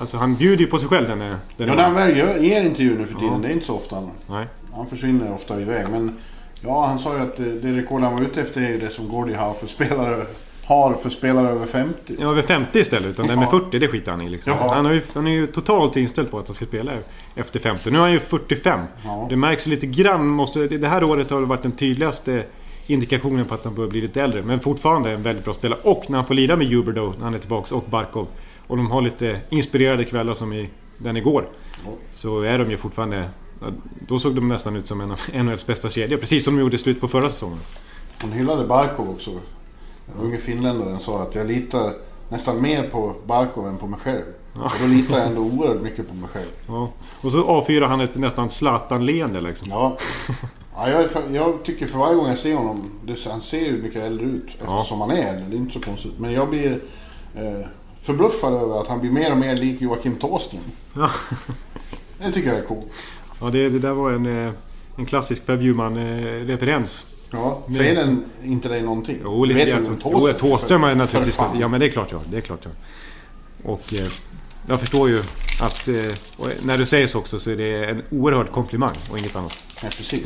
alltså 0.00 0.16
han 0.16 0.34
bjuder 0.36 0.64
ju 0.64 0.66
på 0.70 0.78
sig 0.78 0.88
själv 0.88 1.08
den, 1.08 1.18
den 1.18 1.38
Ja, 1.56 1.74
när 1.74 1.82
han 1.82 1.94
väl 1.94 2.16
gör, 2.16 2.36
ger 2.36 2.62
intervju 2.64 2.98
nu 2.98 3.06
för 3.06 3.14
tiden, 3.14 3.32
Ja. 3.32 3.38
det 3.42 3.48
är 3.48 3.52
inte 3.52 3.66
så 3.66 3.74
ofta. 3.76 3.96
Han, 3.96 4.10
Nej. 4.26 4.46
han 4.74 4.86
försvinner 4.86 5.34
ofta 5.34 5.60
iväg. 5.60 5.86
Men 5.90 6.16
ja, 6.64 6.86
han 6.86 6.98
sa 6.98 7.14
ju 7.16 7.20
att 7.22 7.36
det, 7.36 7.52
det 7.60 7.72
rekord 7.72 8.00
han 8.02 8.14
var 8.14 8.22
ute 8.22 8.40
efter 8.40 8.60
är 8.62 8.78
det 8.78 8.88
som 8.88 9.08
Gordie 9.08 9.34
har 9.34 9.52
för 9.54 9.66
spelare, 9.66 10.26
har 10.64 10.94
för 10.94 11.10
spelare 11.10 11.48
över 11.50 11.66
50. 11.66 12.16
Ja, 12.20 12.30
över 12.30 12.42
50 12.42 12.78
istället. 12.78 13.08
Utan 13.10 13.26
den 13.26 13.38
med 13.38 13.48
Ja. 13.52 13.58
40, 13.60 13.78
det 13.78 13.88
skiter 13.88 14.10
han 14.10 14.20
i 14.20 14.28
liksom. 14.28 14.52
Ja. 14.60 14.74
Han, 14.74 14.84
har 14.84 14.92
ju, 14.92 15.02
han 15.14 15.26
är 15.26 15.30
ju 15.32 15.46
totalt 15.46 15.96
inställd 15.96 16.30
på 16.30 16.38
att 16.38 16.46
han 16.48 16.54
ska 16.54 16.64
spela 16.66 16.92
efter 17.34 17.60
50. 17.60 17.90
Nu 17.90 17.98
är 17.98 18.02
han 18.02 18.12
ju 18.12 18.20
45. 18.20 18.80
Ja. 19.04 19.26
Det 19.30 19.36
märks 19.36 19.66
lite 19.66 19.86
grann. 19.86 20.26
Måste, 20.26 20.68
det 20.68 20.88
här 20.88 21.04
året 21.04 21.30
har 21.30 21.40
det 21.40 21.46
varit 21.46 21.62
den 21.62 21.72
tydligaste 21.72 22.44
indikationen 22.86 23.44
på 23.46 23.54
att 23.54 23.64
han 23.64 23.74
börjar 23.74 23.90
bli 23.90 24.00
lite 24.00 24.22
äldre. 24.22 24.42
Men 24.42 24.60
fortfarande 24.60 25.10
en 25.10 25.22
väldigt 25.22 25.44
bra 25.44 25.54
spelare. 25.54 25.80
Och 25.82 26.10
när 26.10 26.18
han 26.18 26.26
får 26.26 26.34
lira 26.34 26.56
med 26.56 26.66
Huberdo 26.66 27.14
när 27.18 27.24
han 27.24 27.34
är 27.34 27.38
tillbaks 27.38 27.72
och 27.72 27.84
Barkov. 27.90 28.26
Och 28.66 28.76
de 28.76 28.90
har 28.90 29.02
lite 29.02 29.40
inspirerade 29.50 30.04
kvällar 30.04 30.34
som 30.34 30.52
i 30.52 30.68
den 30.98 31.16
igår. 31.16 31.48
Så 32.12 32.40
är 32.40 32.58
de 32.58 32.70
ju 32.70 32.76
fortfarande... 32.76 33.28
Då 34.08 34.18
såg 34.18 34.34
de 34.34 34.48
nästan 34.48 34.76
ut 34.76 34.86
som 34.86 35.00
en 35.00 35.10
av 35.10 35.20
NHLs 35.44 35.66
bästa 35.66 35.90
kedjor. 35.90 36.18
Precis 36.18 36.44
som 36.44 36.56
de 36.56 36.60
gjorde 36.62 36.76
i 36.76 36.78
slut 36.78 37.00
på 37.00 37.08
förra 37.08 37.30
säsongen. 37.30 37.58
Han 38.18 38.32
hyllade 38.32 38.64
Barkov 38.64 39.10
också. 39.10 39.30
Den 40.06 40.24
unge 40.26 40.36
finländaren 40.36 40.98
sa 40.98 41.22
att 41.22 41.34
jag 41.34 41.46
litar 41.46 41.92
nästan 42.28 42.62
mer 42.62 42.82
på 42.82 43.14
Barkov 43.26 43.66
än 43.66 43.76
på 43.76 43.86
mig 43.86 44.00
själv. 44.00 44.22
Och 44.54 44.72
då 44.80 44.86
litar 44.86 45.18
jag 45.18 45.26
ändå 45.26 45.42
oerhört 45.42 45.82
mycket 45.82 46.08
på 46.08 46.14
mig 46.14 46.28
själv. 46.28 46.50
Ja. 46.66 46.90
Och 47.20 47.32
så 47.32 47.44
avfyrar 47.44 47.86
han 47.86 48.00
ett 48.00 48.16
nästan 48.16 48.50
Zlatan-leende 48.50 49.40
liksom. 49.40 49.68
Ja. 49.70 49.98
Ja, 50.74 50.90
jag, 50.90 51.08
jag 51.32 51.64
tycker 51.64 51.86
för 51.86 51.98
varje 51.98 52.16
gång 52.16 52.28
jag 52.28 52.38
ser 52.38 52.54
honom, 52.54 52.90
det, 53.04 53.24
han 53.30 53.40
ser 53.40 53.66
ju 53.66 53.82
mycket 53.82 54.02
äldre 54.02 54.26
ut 54.26 54.46
eftersom 54.60 55.00
han 55.00 55.10
är 55.10 55.28
äldre. 55.28 55.44
Det 55.48 55.56
är 55.56 55.58
inte 55.58 55.72
så 55.72 55.80
konstigt. 55.80 56.12
Men 56.18 56.32
jag 56.32 56.50
blir 56.50 56.72
eh, 57.34 57.66
förbluffad 58.00 58.54
över 58.54 58.80
att 58.80 58.88
han 58.88 59.00
blir 59.00 59.10
mer 59.10 59.32
och 59.32 59.38
mer 59.38 59.56
lik 59.56 59.80
Joakim 59.80 60.16
Thåström. 60.16 60.60
Ja. 60.96 61.10
Det 62.18 62.32
tycker 62.32 62.48
jag 62.48 62.58
är 62.58 62.64
coolt. 62.64 62.86
Ja, 63.40 63.50
det, 63.50 63.68
det 63.68 63.78
där 63.78 63.92
var 63.92 64.12
en, 64.12 64.46
eh, 64.46 64.52
en 64.96 65.06
klassisk 65.06 65.46
Per 65.46 65.56
Bjurman-referens. 65.56 67.04
Ja, 67.30 67.62
säger 67.76 67.94
den 67.94 68.24
inte 68.42 68.68
dig 68.68 68.82
någonting? 68.82 69.18
Jo, 69.24 69.44
lite 69.44 69.64
grann. 69.64 70.34
Thåström 70.38 70.84
är 70.84 70.94
naturligtvis... 70.94 71.40
Ja, 71.60 71.68
men 71.68 71.80
det 71.80 71.86
är 71.86 71.90
klart 71.90 72.08
ja. 72.12 72.20
Det 72.30 72.36
är 72.36 72.40
klart 72.40 72.60
ja. 72.62 72.70
Och 73.70 73.94
eh, 73.94 74.06
jag 74.66 74.80
förstår 74.80 75.08
ju 75.08 75.18
att... 75.60 75.88
Eh, 75.88 75.94
när 76.62 76.78
du 76.78 76.86
säger 76.86 77.06
så 77.06 77.18
också 77.18 77.40
så 77.40 77.50
är 77.50 77.56
det 77.56 77.84
en 77.84 78.02
oerhörd 78.10 78.50
komplimang 78.50 78.94
och 79.10 79.18
inget 79.18 79.36
annat. 79.36 79.58
Ja, 79.82 79.88
precis. 79.88 80.24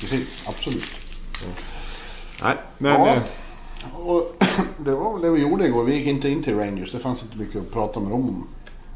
precis, 0.00 0.42
absolut. 0.48 0.84
Nej, 2.42 2.54
men... 2.78 2.92
Ja. 2.92 3.08
eh, 3.08 3.20
Och 4.06 4.42
det 4.84 4.90
var 4.94 5.12
väl 5.12 5.22
det 5.22 5.30
vi 5.30 5.40
gjorde 5.42 5.66
igår. 5.66 5.84
Vi 5.84 5.94
gick 5.94 6.06
inte 6.06 6.28
in 6.28 6.42
till 6.42 6.56
Rangers. 6.56 6.92
Det 6.92 6.98
fanns 6.98 7.22
inte 7.22 7.36
mycket 7.38 7.56
att 7.56 7.72
prata 7.72 8.00
med 8.00 8.10
dem 8.10 8.20
om. 8.28 8.46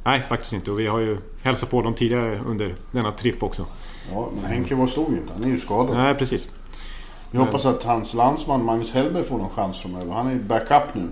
Nej, 0.04 0.22
faktiskt 0.28 0.52
inte. 0.52 0.70
Och 0.70 0.80
vi 0.80 0.86
har 0.86 0.98
ju 1.00 1.18
hälsat 1.42 1.70
på 1.70 1.82
dem 1.82 1.94
tidigare 1.94 2.40
under 2.46 2.74
denna 2.92 3.12
tripp 3.12 3.42
också. 3.42 3.66
Ja, 4.12 4.28
men 4.42 4.50
Henke 4.50 4.74
var 4.74 4.86
stod 4.86 5.10
ju 5.12 5.16
inte. 5.18 5.32
Han 5.32 5.44
är 5.44 5.48
ju 5.48 5.58
skadad. 5.58 5.96
Nej, 5.96 6.14
precis. 6.14 6.48
Vi 7.30 7.38
hoppas 7.38 7.66
att 7.66 7.82
hans 7.82 8.14
landsman 8.14 8.64
Magnus 8.64 8.92
Hellberg 8.92 9.24
får 9.24 9.38
någon 9.38 9.50
chans 9.50 9.78
framöver. 9.80 10.12
Han 10.12 10.26
är 10.26 10.32
ju 10.32 10.38
backup 10.42 10.94
nu. 10.94 11.08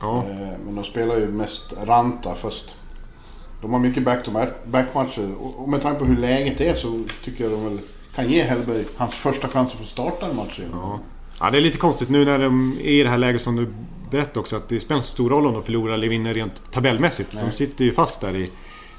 Ja, 0.00 0.24
Eh, 0.30 0.58
Men 0.64 0.74
de 0.74 0.84
spelar 0.84 1.16
ju 1.16 1.28
mest 1.28 1.72
Ranta 1.84 2.34
fast 2.34 2.76
de 3.62 3.72
har 3.72 3.78
mycket 3.80 4.04
back-to-back-matcher. 4.04 5.34
Och 5.38 5.62
och 5.62 5.68
med 5.68 5.82
tanke 5.82 5.98
på 5.98 6.04
hur 6.04 6.16
läget 6.16 6.60
är 6.60 6.74
så 6.74 7.00
tycker 7.24 7.44
jag 7.44 7.52
de 7.52 7.64
väl 7.64 7.78
kan 8.14 8.28
ge 8.28 8.42
Hellberg 8.42 8.84
hans 8.96 9.14
första 9.14 9.48
chans 9.48 9.72
att 9.72 9.78
få 9.78 9.84
starta 9.84 10.26
en 10.26 10.36
match 10.36 10.58
igen. 10.58 10.70
ja. 10.74 11.00
ja, 11.40 11.50
det 11.50 11.58
är 11.58 11.62
lite 11.62 11.78
konstigt 11.78 12.08
nu 12.08 12.24
när 12.24 12.38
de 12.38 12.72
är 12.82 12.90
i 12.90 13.02
det 13.02 13.10
här 13.10 13.18
läget 13.18 13.42
som 13.42 13.56
du 13.56 13.68
berättade 14.10 14.40
också. 14.40 14.56
Att 14.56 14.68
det 14.68 14.80
spelar 14.80 14.96
en 14.96 15.02
stor 15.02 15.30
roll 15.30 15.46
om 15.46 15.52
de 15.54 15.62
förlorar 15.62 15.94
eller 15.94 16.08
vinner 16.08 16.34
rent 16.34 16.72
tabellmässigt. 16.72 17.32
De 17.44 17.52
sitter 17.52 17.84
ju 17.84 17.92
fast 17.92 18.20
där 18.20 18.36
i... 18.36 18.50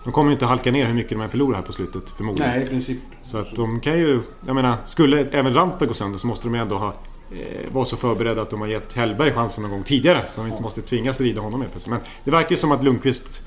De 0.03 0.13
kommer 0.13 0.29
ju 0.29 0.34
inte 0.34 0.46
halka 0.46 0.72
ner 0.72 0.86
hur 0.86 0.94
mycket 0.94 1.10
de 1.10 1.22
än 1.22 1.29
förlorar 1.29 1.56
här 1.56 1.63
på 1.63 1.72
slutet 1.74 2.10
förmodligen. 2.10 2.51
Nej, 2.51 2.63
i 2.63 2.68
princip. 2.68 3.00
Så 3.24 3.38
att 3.38 3.56
de 3.56 3.79
kan 3.79 3.98
ju... 4.00 4.22
Jag 4.46 4.56
menar, 4.56 4.77
skulle 4.88 5.25
även 5.32 5.53
Ranta 5.53 5.86
gå 5.86 5.94
sönder 5.94 6.18
så 6.20 6.27
måste 6.27 6.48
de 6.48 6.56
ju 6.56 6.62
ändå 6.62 6.75
ha... 6.77 6.94
Eh, 7.31 7.74
vara 7.74 7.86
så 7.86 7.98
förberedda 7.98 8.41
att 8.41 8.50
de 8.50 8.62
har 8.62 8.67
gett 8.67 8.93
Hellberg 8.93 9.31
chansen 9.33 9.62
någon 9.62 9.71
gång 9.71 9.83
tidigare. 9.83 10.24
Så 10.36 10.41
de 10.41 10.50
inte 10.50 10.62
måste 10.63 10.81
tvingas 10.81 11.21
rida 11.21 11.41
honom 11.41 11.59
med 11.59 11.71
plötsligt. 11.71 11.91
Men 11.91 12.00
det 12.24 12.31
verkar 12.31 12.50
ju 12.50 12.57
som 12.57 12.71
att 12.71 12.83
Lundqvist... 12.83 13.41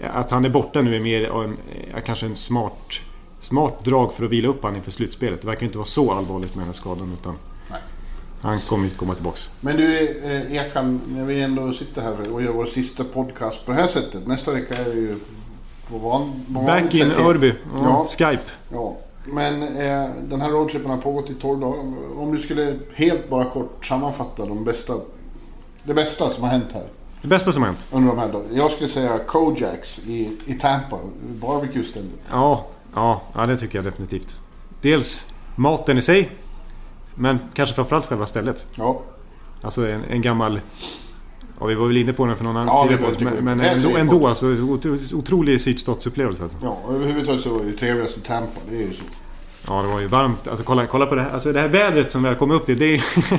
eh, 0.00 0.16
Att 0.16 0.30
han 0.30 0.44
är 0.44 0.48
borta 0.48 0.82
nu 0.82 0.96
är 0.96 1.00
mer 1.00 1.44
en, 1.44 1.56
eh, 1.94 2.00
kanske 2.06 2.26
en 2.26 2.36
smart... 2.36 3.00
Smart 3.40 3.84
drag 3.84 4.12
för 4.12 4.24
att 4.24 4.30
vila 4.30 4.48
upp 4.48 4.62
honom 4.62 4.76
inför 4.76 4.90
slutspelet. 4.90 5.40
Det 5.40 5.46
verkar 5.46 5.66
inte 5.66 5.78
vara 5.78 5.86
så 5.86 6.12
allvarligt 6.12 6.54
med 6.54 6.62
den 6.62 6.66
här 6.66 6.72
skadan 6.80 7.16
utan... 7.20 7.34
Nej. 7.70 7.80
Han 8.40 8.60
kommer 8.60 8.84
inte 8.84 8.96
komma 8.96 9.14
tillbaks. 9.14 9.50
Men 9.60 9.76
du 9.76 9.96
Ekan, 10.50 11.00
när 11.08 11.24
vi 11.24 11.40
ändå 11.40 11.72
sitter 11.72 12.02
här 12.02 12.32
och 12.32 12.42
gör 12.42 12.52
vår 12.52 12.64
sista 12.64 13.04
podcast 13.04 13.66
på 13.66 13.72
det 13.72 13.78
här 13.78 13.86
sättet. 13.86 14.26
Nästa 14.26 14.52
vecka 14.52 14.74
är 14.74 14.84
det 14.84 15.00
ju 15.00 15.16
på 15.90 15.98
van, 15.98 16.32
på 16.54 16.60
Back 16.60 16.94
in. 16.94 17.10
Örby. 17.10 17.52
Ja. 17.74 18.06
Skype. 18.18 18.42
Ja, 18.68 18.96
men 19.26 19.62
eh, 19.62 20.10
den 20.22 20.40
här 20.40 20.50
roadtrippen 20.50 20.90
har 20.90 20.98
pågått 20.98 21.30
i 21.30 21.34
12 21.34 21.60
dagar. 21.60 21.78
Om 22.18 22.32
du 22.32 22.38
skulle 22.38 22.76
helt 22.94 23.30
bara 23.30 23.44
kort 23.44 23.86
sammanfatta 23.86 24.46
de 24.46 24.64
bästa, 24.64 24.94
det 25.84 25.94
bästa 25.94 26.30
som 26.30 26.42
har 26.42 26.50
hänt 26.50 26.72
här 26.72 26.86
Det 27.22 27.28
bästa 27.28 27.52
som 27.52 27.62
har 27.62 27.68
hänt. 27.68 27.86
under 27.92 28.08
de 28.08 28.18
här 28.18 28.28
dagarna. 28.32 28.48
Jag 28.56 28.70
skulle 28.70 28.88
säga 28.88 29.18
Kojaks 29.18 29.98
i, 29.98 30.32
i 30.46 30.54
Tampa, 30.54 30.98
barbecue-stället. 31.40 32.10
Ja, 32.30 32.66
ja, 32.94 33.22
ja, 33.34 33.46
det 33.46 33.56
tycker 33.58 33.78
jag 33.78 33.84
definitivt. 33.84 34.38
Dels 34.80 35.26
maten 35.56 35.98
i 35.98 36.02
sig. 36.02 36.30
Men 37.14 37.38
kanske 37.54 37.74
framförallt 37.74 38.06
själva 38.06 38.26
stället. 38.26 38.66
Ja, 38.74 39.00
Alltså 39.62 39.88
en, 39.88 40.04
en 40.04 40.22
gammal... 40.22 40.60
Ja, 41.60 41.66
vi 41.66 41.74
var 41.74 41.86
väl 41.86 41.96
inne 41.96 42.12
på 42.12 42.26
den 42.26 42.36
för 42.36 42.44
någon 42.44 42.54
Ja, 42.56 42.60
annan 42.62 42.88
tidigare 42.88 43.02
var 43.02 43.08
podd, 43.10 43.18
typ- 43.18 43.28
Men, 43.44 43.58
men 43.58 43.60
ändå, 43.60 43.96
ändå 43.96 44.26
alltså. 44.26 44.46
otro- 44.46 45.14
Otrolig 45.14 45.60
sydstatsupplevelse 45.60 46.42
alltså. 46.42 46.58
ja 46.62 46.78
överhuvudtaget 46.90 47.40
så 47.42 47.50
var 47.54 47.60
det 47.60 47.66
ju 47.70 47.76
trevligast 47.76 48.16
i 48.18 48.20
Tampa. 48.20 48.60
Det 48.70 48.76
är 48.76 48.80
ju 48.86 48.92
så. 48.92 49.02
Ja, 49.68 49.82
det 49.82 49.88
var 49.88 50.00
ju 50.00 50.06
varmt. 50.06 50.48
Alltså 50.48 50.64
kolla, 50.64 50.86
kolla 50.86 51.06
på 51.06 51.14
det 51.14 51.22
här. 51.22 51.30
Alltså 51.30 51.52
det 51.52 51.60
här 51.60 51.68
vädret 51.68 52.12
som 52.12 52.22
vi 52.22 52.28
har 52.28 52.34
kommit 52.36 52.54
upp 52.60 52.66
till. 52.66 52.78
Det 52.78 52.84
är, 52.94 53.04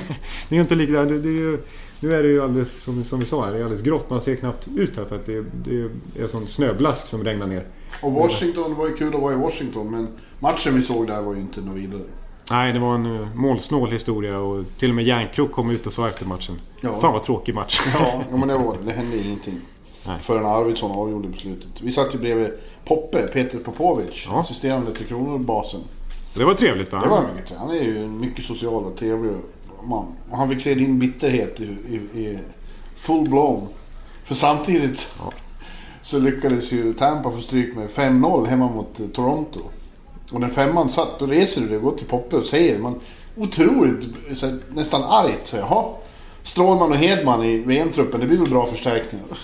det 0.50 0.50
är 0.50 0.56
ju 0.56 0.62
inte 0.62 0.76
likadant. 0.76 1.10
Det 1.10 1.30
är 1.30 1.32
ju, 1.32 1.60
nu 2.00 2.16
är 2.16 2.24
det 2.24 2.30
ju 2.30 2.44
alldeles 2.44 2.82
som, 2.84 3.04
som 3.04 3.20
vi 3.20 3.26
sa 3.26 3.46
här. 3.46 3.52
Det 3.52 3.60
är 3.60 3.64
alldeles 3.64 3.84
grått. 3.84 4.10
Man 4.10 4.22
ser 4.22 4.36
knappt 4.36 4.68
ut 4.76 4.98
här 4.98 5.06
för 5.06 5.16
att 5.16 5.26
det, 5.26 5.46
det 5.66 5.90
är 6.24 6.28
sån 6.28 6.48
snöblask 6.48 7.08
som 7.08 7.24
regnar 7.24 7.48
ner. 7.48 7.68
Och 8.02 8.12
Washington, 8.12 8.70
det 8.72 8.78
var 8.78 8.88
ju 8.88 8.96
kul 8.96 9.16
att 9.16 9.22
vara 9.22 9.34
i 9.34 9.38
Washington 9.38 9.92
men 9.92 10.08
matchen 10.40 10.76
vi 10.76 10.82
såg 10.82 11.08
där 11.08 11.22
var 11.22 11.34
ju 11.34 11.40
inte 11.40 11.62
något 11.62 11.76
vidare. 11.76 12.02
Nej, 12.52 12.74
det 12.74 12.80
var 12.80 12.96
en 12.96 13.22
eh, 13.22 13.28
målsnål 13.36 13.92
historia 13.92 14.38
och 14.40 14.64
till 14.78 14.90
och 14.90 14.96
med 14.96 15.06
Järnkrok 15.06 15.52
kom 15.52 15.70
ut 15.70 15.88
och 15.88 15.94
sa 15.94 16.08
efter 16.08 16.26
matchen. 16.26 16.60
Ja. 16.82 17.00
Fan 17.02 17.14
vad 17.14 17.24
tråkig 17.24 17.56
match. 17.56 17.82
Ja, 17.94 18.22
men 18.38 18.48
det 18.48 18.58
var 18.58 18.78
det. 18.78 18.84
Det 18.86 18.92
hände 18.92 19.18
ingenting. 19.18 19.58
Nej. 20.06 20.20
Förrän 20.22 20.46
Arvidsson 20.46 20.92
avgjorde 20.92 21.28
beslutet. 21.28 21.68
Vi 21.82 21.92
satt 21.92 22.16
ju 22.16 22.20
bredvid 22.20 22.50
Poppe, 22.86 23.28
Peter 23.28 23.58
Popovic, 23.58 24.28
Ja. 24.32 24.40
assisterande 24.40 24.94
till 24.94 25.06
Kronor-basen. 25.06 25.80
Det 26.36 26.44
var 26.44 26.54
trevligt 26.54 26.92
va? 26.92 27.00
Det 27.04 27.10
var 27.10 27.22
mycket 27.22 27.36
trevligt. 27.48 27.60
Han 27.60 27.70
är 27.70 27.82
ju 27.82 28.04
en 28.04 28.20
mycket 28.20 28.46
social 28.46 28.84
och 28.86 28.98
trevlig 28.98 29.32
man. 29.84 30.06
Och 30.30 30.38
han 30.38 30.50
fick 30.50 30.62
se 30.62 30.74
din 30.76 31.00
bitterhet 31.00 31.60
i, 31.60 31.64
i, 31.64 31.96
i 32.20 32.40
full 32.96 33.30
blown. 33.30 33.68
För 34.24 34.36
samtidigt 34.36 35.10
Ja. 35.20 35.32
så 36.02 36.20
lyckades 36.20 36.72
ju 36.72 36.94
Tampa 36.94 37.32
få 37.32 37.42
stryk 37.42 37.76
med 37.76 37.90
5-0 37.90 38.48
hemma 38.48 38.70
mot 38.70 39.00
eh, 39.00 39.08
Toronto. 39.08 39.60
Och 40.32 40.42
när 40.42 40.48
femman 40.48 40.90
satt, 40.90 41.20
då 41.20 41.26
reser 41.26 41.62
du 41.62 41.68
dig 41.68 41.78
och 41.78 41.84
går 41.84 41.92
till 41.98 42.08
Poppe 42.08 42.36
och 42.36 42.46
säger 42.46 42.80
man 42.80 43.00
otroligt, 43.36 44.00
här, 44.42 44.58
nästan 44.70 45.04
argt 45.04 45.48
så 45.48 45.58
jaha. 45.58 45.86
Strålman 46.44 46.92
och 46.92 46.98
Hedman 46.98 47.44
i 47.44 47.58
VM-truppen, 47.58 48.20
det 48.22 48.28
blir 48.28 48.38
väl 48.38 48.50
bra 48.50 48.66
förstärkningar. 48.66 49.26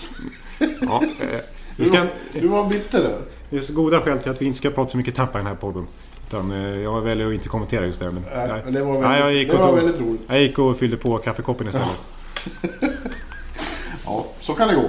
Ja, 0.80 1.02
eh, 1.20 1.26
vi 1.76 1.84
Du, 1.84 1.86
ska, 1.86 1.98
var, 1.98 2.08
du 2.40 2.48
var 2.48 2.64
bitter 2.68 3.02
där. 3.02 3.18
det 3.50 3.56
är 3.56 3.60
så 3.60 3.72
goda 3.74 4.00
skäl 4.00 4.18
till 4.18 4.30
att 4.30 4.42
vi 4.42 4.46
inte 4.46 4.58
ska 4.58 4.70
prata 4.70 4.90
så 4.90 4.96
mycket 4.96 5.14
Tampa 5.14 5.38
i 5.38 5.40
den 5.40 5.46
här 5.46 5.54
podden. 5.54 5.86
Utan 6.28 6.52
eh, 6.52 6.80
jag 6.82 7.00
väljer 7.00 7.26
att 7.28 7.34
inte 7.34 7.48
kommentera 7.48 7.86
just 7.86 8.00
det. 8.00 8.10
Men, 8.10 8.22
Nej, 8.36 8.60
men 8.64 8.74
det 8.74 8.84
var 8.84 8.92
väldigt, 8.92 9.08
Nej, 9.10 9.20
jag 9.20 9.32
gick 9.34 9.48
det 9.48 9.54
och 9.54 9.60
var 9.60 9.66
tog- 9.68 9.76
väldigt 9.76 10.00
roligt. 10.00 10.20
Jag 10.26 10.42
gick 10.42 10.58
och 10.58 10.76
fyllde 10.78 10.96
på 10.96 11.18
kaffekoppen 11.18 11.66
istället. 11.68 11.88
Ja, 14.04 14.26
så 14.40 14.54
kan 14.54 14.68
det 14.68 14.74
gå. 14.74 14.88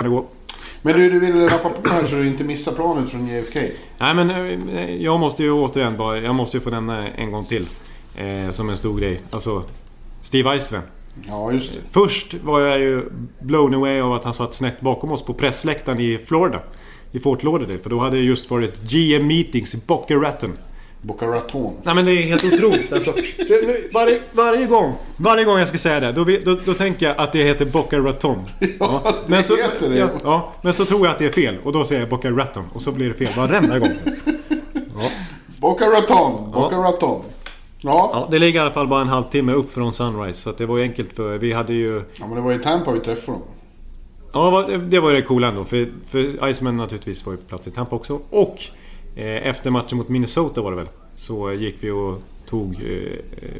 Kan 0.00 0.10
det 0.10 0.16
gå? 0.16 0.26
Men 0.82 0.96
du, 0.96 1.10
du 1.10 1.18
vill 1.18 1.48
rappa 1.48 1.70
på 1.70 1.88
här 1.88 2.04
så 2.04 2.14
du 2.14 2.26
inte 2.26 2.44
missar 2.44 2.72
planet 2.72 3.10
från 3.10 3.26
JFK. 3.26 3.60
Nej 3.98 4.14
men 4.14 4.30
eh, 4.68 4.94
jag 4.94 5.20
måste 5.20 5.42
ju 5.42 5.52
återigen 5.52 5.96
bara, 5.96 6.18
jag 6.18 6.34
måste 6.34 6.56
ju 6.56 6.60
få 6.60 6.70
nämna 6.70 7.08
en 7.08 7.32
gång 7.32 7.44
till. 7.44 7.66
Eh, 8.16 8.50
som 8.50 8.70
en 8.70 8.76
stor 8.76 9.00
grej. 9.00 9.20
Alltså 9.30 9.62
Steve 10.22 10.50
Eisven. 10.50 10.82
Ja, 11.26 11.52
just 11.52 11.72
det. 11.72 11.78
Först 11.90 12.34
var 12.34 12.60
jag 12.60 12.78
ju 12.78 13.02
blown 13.38 13.74
away 13.74 14.00
av 14.00 14.12
att 14.12 14.24
han 14.24 14.34
satt 14.34 14.54
snett 14.54 14.80
bakom 14.80 15.12
oss 15.12 15.22
på 15.22 15.34
pressläktaren 15.34 16.00
i 16.00 16.18
Florida. 16.26 16.60
I 17.12 17.20
Fort 17.20 17.42
Lauderdale. 17.42 17.78
För 17.78 17.90
då 17.90 17.98
hade 17.98 18.16
det 18.16 18.22
just 18.22 18.50
varit 18.50 18.82
GM 18.82 19.26
meetings 19.26 19.74
i 19.74 19.78
Boca 19.86 20.14
Raton. 20.14 20.52
Boca 21.02 21.26
Raton. 21.26 21.72
Nej 21.82 21.94
men 21.94 22.04
det 22.04 22.12
är 22.12 22.22
helt 22.22 22.44
otroligt 22.44 22.92
alltså. 22.92 23.12
Det- 23.38 23.66
nu, 23.66 23.88
varje, 23.94 24.18
varje 24.32 24.66
gång, 24.66 24.92
varje 25.16 25.44
gång 25.44 25.58
jag 25.58 25.68
ska 25.68 25.78
säga 25.78 26.00
det, 26.00 26.12
då, 26.12 26.24
då, 26.44 26.60
då 26.66 26.74
tänker 26.74 27.06
jag 27.06 27.14
att 27.18 27.32
det 27.32 27.44
heter 27.44 27.64
Boca 27.64 27.98
Raton. 27.98 28.38
Ja, 28.80 29.00
det 29.04 29.12
men 29.26 29.42
så, 29.44 29.56
heter 29.56 29.88
det. 29.88 29.96
Ja, 29.98 30.08
ja, 30.24 30.52
men 30.62 30.72
så 30.72 30.84
tror 30.84 31.00
jag 31.06 31.12
att 31.12 31.18
det 31.18 31.24
är 31.26 31.32
fel 31.32 31.56
och 31.64 31.72
då 31.72 31.84
säger 31.84 32.00
jag 32.00 32.10
Boca 32.10 32.30
Raton 32.30 32.64
och 32.72 32.82
så 32.82 32.92
blir 32.92 33.08
det 33.08 33.14
fel 33.14 33.28
varenda 33.36 33.78
gång. 33.78 33.98
Boca 35.58 35.84
Raton. 35.86 36.50
Boca 36.52 36.76
Raton. 36.76 37.22
Ja. 37.82 38.10
Ja, 38.12 38.28
det 38.30 38.38
ligger 38.38 38.60
i 38.60 38.62
alla 38.62 38.72
fall 38.72 38.86
bara 38.88 39.00
en 39.00 39.08
halvtimme 39.08 39.52
upp 39.52 39.72
från 39.72 39.92
Sunrise 39.92 40.40
så 40.40 40.52
det 40.52 40.66
var 40.66 40.76
ju 40.76 40.82
enkelt 40.82 41.12
för 41.16 41.38
vi 41.38 41.52
hade 41.52 41.72
ju... 41.72 42.02
ja, 42.14 42.26
men 42.26 42.34
det 42.34 42.40
var 42.40 42.52
i 42.52 42.58
Tampa 42.58 42.92
vi 42.92 43.00
träffade 43.00 43.38
dem. 43.38 43.42
Ja, 44.32 44.68
det 44.88 45.00
var 45.00 45.12
det 45.12 45.22
coola 45.22 45.48
ändå. 45.48 45.64
För, 45.64 45.88
för 46.10 46.48
Iceman 46.50 46.76
naturligtvis 46.76 47.26
var 47.26 47.32
ju 47.32 47.36
på 47.36 47.44
plats 47.44 47.66
i 47.68 47.70
Tampa 47.70 47.96
också. 47.96 48.20
Och 48.30 48.58
efter 49.22 49.70
matchen 49.70 49.98
mot 49.98 50.08
Minnesota 50.08 50.62
var 50.62 50.70
det 50.70 50.76
väl. 50.76 50.88
Så 51.16 51.52
gick 51.52 51.76
vi 51.80 51.90
och 51.90 52.22
tog... 52.46 52.74
Eh, 52.74 53.18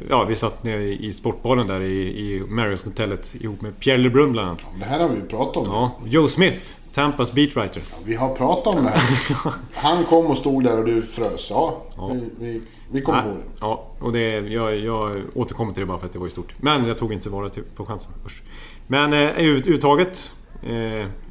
ja, 0.09 0.23
vi 0.25 0.35
satt 0.35 0.63
nere 0.63 0.83
i, 0.83 1.13
sportbaren 1.13 1.67
där 1.67 1.81
i, 1.81 2.01
i 2.01 2.43
Marriott-hotellet 2.47 3.35
ihop 3.35 3.61
med 3.61 3.79
Pierre 3.79 3.97
LeBrun 3.97 4.31
bland 4.31 4.47
annat. 4.47 4.65
Det 4.79 4.85
här 4.85 4.99
har 4.99 5.09
vi 5.09 5.15
ju 5.15 5.21
pratat 5.27 5.57
om. 5.57 5.65
Ja, 5.73 5.91
Joe 6.05 6.27
Smith, 6.27 6.57
Tampas 6.93 7.33
beatwriter. 7.33 7.83
Vi 8.05 8.15
har 8.15 8.35
pratat 8.35 8.75
om 8.75 8.83
det 8.83 8.89
här. 8.89 9.27
Han 9.73 10.05
kom 10.05 10.25
och 10.25 10.37
stod 10.37 10.63
där 10.63 10.77
och 10.79 10.85
du 10.85 11.01
frös. 11.01 11.47
Ja, 11.49 11.81
Vi, 12.11 12.29
vi, 12.39 12.61
vi 12.91 13.01
kommer 13.01 13.25
ihåg 13.25 13.35
det. 13.35 13.43
Ja, 13.59 13.85
och 13.99 14.11
det, 14.13 14.29
jag, 14.39 14.77
jag 14.77 15.21
återkommer 15.33 15.73
till 15.73 15.81
det 15.81 15.87
bara 15.87 15.99
för 15.99 16.05
att 16.05 16.13
det 16.13 16.19
var 16.19 16.25
ju 16.25 16.31
stort. 16.31 16.53
Men 16.57 16.85
jag 16.87 16.97
tog 16.97 17.13
inte 17.13 17.29
vara 17.29 17.49
på 17.75 17.85
chansen 17.85 18.13
först. 18.23 18.43
Men 18.87 19.13
eh, 19.13 19.39
uttaget 19.67 20.31
eh, 20.63 20.71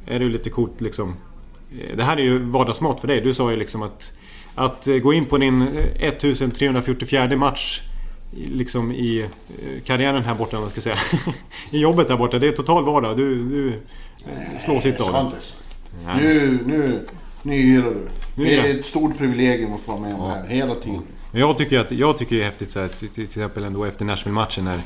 är 0.05 0.19
det 0.19 0.23
ju 0.23 0.29
lite 0.29 0.49
coolt 0.49 0.81
liksom. 0.81 1.13
Eh, 1.79 1.97
Det 1.97 2.03
här 2.03 2.17
är 2.17 2.21
ju 2.21 2.39
vardagsmat 2.39 2.99
för 2.99 3.07
dig. 3.07 3.21
Du 3.21 3.33
sa 3.33 3.51
ju 3.51 3.57
liksom 3.57 3.81
att 3.81 4.11
att 4.55 4.87
eh, 4.87 4.95
gå 4.95 5.13
in 5.13 5.25
på 5.25 5.37
din 5.37 5.61
eh, 5.61 5.67
1344 6.07 7.37
match 7.37 7.81
i- 8.37 8.47
liksom 8.47 8.91
i 8.91 9.21
eh, 9.21 9.83
karriären 9.85 10.23
här 10.23 10.35
borta, 10.35 10.59
man 10.59 10.69
ska 10.69 10.81
säga. 10.81 10.97
I 11.71 11.79
jobbet 11.79 12.09
här 12.09 12.17
borta. 12.17 12.39
Det 12.39 12.47
är 12.47 12.51
total 12.51 12.85
vardag. 12.85 13.17
Du, 13.17 13.43
du 13.49 13.67
eh, 13.69 14.59
slås 14.65 14.85
inte 14.85 15.03
av 15.03 15.13
det. 15.13 15.19
Svante. 15.19 15.37
Nu, 16.21 16.59
nu 16.65 16.99
Nyhyra 17.43 17.83
du. 17.89 18.07
Det 18.35 18.41
Nyhyra. 18.43 18.65
är 18.67 18.79
ett 18.79 18.85
stort 18.85 19.17
privilegium 19.17 19.73
att 19.73 19.81
få 19.81 19.91
vara 19.91 20.01
med 20.01 20.13
om 20.15 20.29
det 20.29 20.35
här 20.35 20.47
hela 20.47 20.75
tiden. 20.75 21.01
Jag 21.31 21.57
tycker, 21.57 21.79
att, 21.79 21.91
jag 21.91 22.17
tycker 22.17 22.35
det 22.35 22.41
är 22.41 22.45
häftigt 22.45 22.71
så 22.71 22.79
här, 22.79 22.87
till, 22.87 23.09
till 23.09 23.23
exempel 23.23 23.63
ändå 23.63 23.83
efter 23.85 24.05
Nashville-matchen 24.05 24.63
när, 24.65 24.79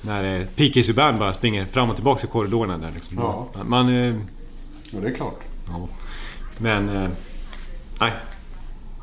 när 0.00 0.40
eh, 0.40 0.46
PK 0.46 0.82
Subban 0.82 1.18
bara 1.18 1.32
springer 1.32 1.66
fram 1.66 1.88
och 1.90 1.94
tillbaka 1.96 2.26
i 2.26 2.30
korridorerna 2.30 2.78
där 2.78 2.90
liksom. 2.94 3.18
Ja. 3.18 3.48
Man... 3.64 3.88
eh, 3.88 4.14
Ja, 4.92 4.98
det 5.02 5.08
är 5.08 5.14
klart. 5.14 5.40
Ja. 5.68 5.88
Men... 6.58 6.88
Eh, 6.88 7.08
nej. 8.00 8.10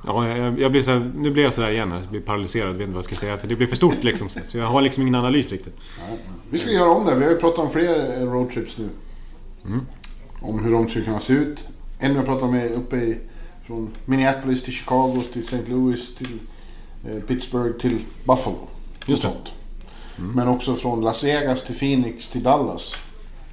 Ja, 0.05 0.27
jag, 0.27 0.59
jag 0.59 0.71
blir 0.71 0.83
så 0.83 0.91
här, 0.91 1.11
nu 1.15 1.31
blir 1.31 1.43
jag 1.43 1.53
sådär 1.53 1.69
igen. 1.69 1.91
Jag 1.91 2.01
blir 2.09 2.21
paralyserad. 2.21 2.69
Jag 2.69 2.73
vet 2.73 2.81
inte 2.81 2.93
vad 2.93 2.97
jag 2.97 3.05
ska 3.05 3.15
säga. 3.15 3.37
För 3.37 3.47
det 3.47 3.55
blir 3.55 3.67
för 3.67 3.75
stort 3.75 4.03
liksom. 4.03 4.29
Så 4.29 4.57
jag 4.57 4.65
har 4.65 4.81
liksom 4.81 5.03
ingen 5.03 5.15
analys 5.15 5.51
riktigt. 5.51 5.77
Vi 6.49 6.57
ska 6.57 6.71
göra 6.71 6.89
om 6.89 7.05
det. 7.05 7.15
Vi 7.15 7.23
har 7.23 7.31
ju 7.31 7.37
pratat 7.37 7.59
om 7.59 7.69
fler 7.69 8.21
eh, 8.21 8.31
roadtrips 8.31 8.77
nu. 8.77 8.89
Om 10.41 10.63
hur 10.63 10.71
de 10.71 10.87
skulle 10.87 11.05
kunna 11.05 11.19
se 11.19 11.33
ut. 11.33 11.63
En 11.99 12.15
har 12.15 12.23
pratat 12.23 12.49
med 12.49 12.71
uppe 12.71 12.95
i... 12.95 13.17
Från 13.67 13.91
Minneapolis 14.05 14.63
till 14.63 14.73
Chicago 14.73 15.23
till 15.33 15.43
St. 15.43 15.59
Louis 15.67 16.15
till 16.15 16.39
eh, 17.07 17.23
Pittsburgh 17.23 17.77
till 17.77 17.99
Buffalo. 18.23 18.67
Just 19.05 19.21
det. 19.21 19.27
sånt. 19.27 19.51
Men 20.15 20.47
också 20.47 20.75
från 20.75 21.01
Las 21.01 21.23
Vegas 21.23 21.63
till 21.63 21.75
Phoenix 21.75 22.29
till 22.29 22.43
Dallas. 22.43 22.95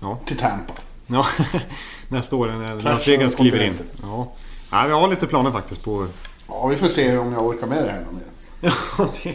Ja. 0.01 0.19
Till 0.27 0.37
Tampa. 0.37 0.73
Ja, 1.07 1.27
nästa 2.09 2.37
år 2.37 2.49
när 2.49 2.81
Las 2.81 3.09
Vegas 3.09 3.35
kliver 3.35 3.63
in. 3.63 3.75
Ja. 4.03 4.33
ja, 4.71 4.85
vi 4.87 4.93
har 4.93 5.09
lite 5.09 5.27
planer 5.27 5.51
faktiskt 5.51 5.85
på... 5.85 6.07
Ja, 6.49 6.67
vi 6.67 6.77
får 6.77 6.89
se 6.89 7.19
om 7.19 7.33
jag 7.33 7.47
orkar 7.47 7.67
med 7.67 7.85
det 7.85 7.91
här 7.91 8.01
något 8.01 8.13
mer. 8.13 8.23
Ja, 8.99 9.09
det, 9.23 9.35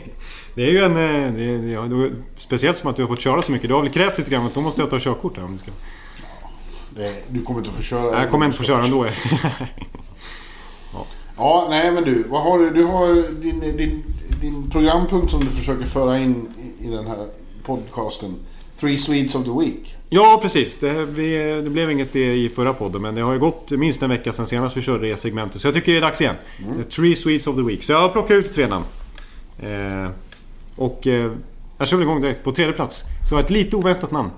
det 0.56 0.64
är 0.64 0.72
ju 0.72 0.80
en... 0.80 0.92
eh, 0.98 1.34
Det, 1.34 1.58
det, 1.58 1.72
ja, 1.72 2.10
speciellt 2.38 2.78
som 2.78 2.90
att 2.90 2.96
du 2.96 3.02
har 3.02 3.08
fått 3.08 3.20
köra 3.22 3.42
så 3.42 3.52
mycket. 3.52 3.68
Du 3.68 3.74
har 3.74 3.82
väl 3.82 3.92
krävt 3.92 4.18
lite 4.18 4.30
grann 4.32 4.46
att 4.46 4.54
då 4.54 4.62
måste 4.62 4.82
jag 4.82 4.90
ta 4.90 5.00
körkort 5.00 5.38
här 5.38 5.44
om 5.46 5.54
det 5.54 5.60
ska... 5.60 5.72
Du 7.28 7.42
kommer 7.42 7.60
inte 7.60 7.70
att 7.72 7.76
få 7.78 7.84
köra. 7.84 8.12
Nej, 8.12 8.22
jag 8.22 8.32
kommer 8.32 8.46
inte 8.46 8.58
få 8.58 8.64
köra 8.64 8.84
ändå. 8.84 9.06
Ja, 11.38 11.68
nej 11.70 11.92
men 11.92 12.04
du. 12.04 12.24
Vad 12.30 12.44
har 12.44 12.60
du? 12.60 12.70
Du 12.70 12.84
har 12.84 13.32
din, 13.42 13.60
din, 13.60 14.04
din 14.42 14.70
programpunkt 14.70 15.32
som 15.32 15.40
du 15.40 15.46
försöker 15.46 15.86
föra 15.86 16.20
in 16.20 16.48
i, 16.80 16.88
i 16.88 16.90
den 16.92 17.08
här 17.08 17.28
podcasten. 17.66 18.36
Three 18.76 18.98
Swedes 18.98 19.36
of 19.36 19.46
the 19.46 19.52
Week. 19.60 19.96
Ja, 20.10 20.40
precis. 20.42 20.78
Det, 20.78 21.06
vi, 21.06 21.38
det 21.64 21.70
blev 21.70 21.92
inget 21.92 22.14
det 22.14 22.36
i 22.36 22.50
förra 22.50 22.74
podden, 22.74 23.02
men 23.02 23.16
det 23.16 23.22
har 23.22 23.34
ju 23.34 23.40
gått 23.40 23.72
minst 23.72 24.04
en 24.04 24.10
vecka 24.10 24.34
sedan 24.34 24.48
senast 24.48 24.78
vi 24.78 24.82
körde 24.82 25.08
det 25.08 25.18
segmentet. 25.18 25.62
Så 25.62 25.68
jag 25.68 25.74
tycker 25.74 25.92
det 25.92 25.98
är 25.98 26.02
dags 26.02 26.22
igen. 26.22 26.36
The 26.78 26.84
Three 26.84 27.16
Swedes 27.16 27.48
of 27.48 27.56
the 27.56 27.62
Week. 27.62 27.84
Så 27.84 27.92
jag 27.92 28.02
har 28.02 28.10
plockat 28.10 28.32
ut 28.32 28.54
tre 28.54 28.68
namn. 28.68 28.86
Eh, 29.60 30.10
och 30.76 31.08
eh, 31.08 31.32
jag 31.78 31.88
kör 31.88 31.98
väl 31.98 32.04
igång 32.04 32.22
direkt. 32.22 32.44
På 32.44 32.52
tredje 32.52 32.74
plats 32.74 33.04
så 33.30 33.36
har 33.36 33.40
jag 33.42 33.46
ett 33.46 33.52
lite 33.52 33.76
oväntat 33.76 34.12
namn. 34.12 34.30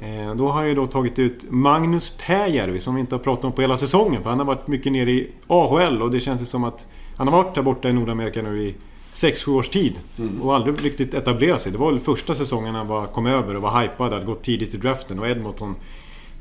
Eh, 0.00 0.34
då 0.34 0.48
har 0.48 0.64
jag 0.64 0.76
då 0.76 0.86
tagit 0.86 1.18
ut 1.18 1.44
Magnus 1.50 2.16
Pääjärvi 2.26 2.80
som 2.80 2.94
vi 2.94 3.00
inte 3.00 3.14
har 3.14 3.20
pratat 3.20 3.44
om 3.44 3.52
på 3.52 3.60
hela 3.60 3.76
säsongen. 3.76 4.22
För 4.22 4.30
han 4.30 4.38
har 4.38 4.46
varit 4.46 4.66
mycket 4.66 4.92
nere 4.92 5.10
i 5.10 5.30
AHL 5.46 6.02
och 6.02 6.10
det 6.10 6.20
känns 6.20 6.42
ju 6.42 6.46
som 6.46 6.64
att 6.64 6.86
han 7.16 7.28
har 7.28 7.42
varit 7.42 7.54
där 7.54 7.62
borta 7.62 7.88
i 7.88 7.92
Nordamerika 7.92 8.42
nu 8.42 8.62
i 8.62 8.74
6-7 9.14 9.48
års 9.48 9.68
tid. 9.68 9.98
Och 10.42 10.54
aldrig 10.54 10.84
riktigt 10.84 11.14
etablerat 11.14 11.60
sig. 11.60 11.72
Det 11.72 11.78
var 11.78 11.92
väl 11.92 12.00
första 12.00 12.34
säsongen 12.34 12.74
han 12.74 12.86
var, 12.86 13.06
kom 13.06 13.26
över 13.26 13.56
och 13.56 13.62
var 13.62 13.82
hypad, 13.82 14.12
hade 14.12 14.24
gått 14.24 14.42
tidigt 14.42 14.74
i 14.74 14.76
draften 14.76 15.18
och 15.18 15.28
Edmonton 15.28 15.74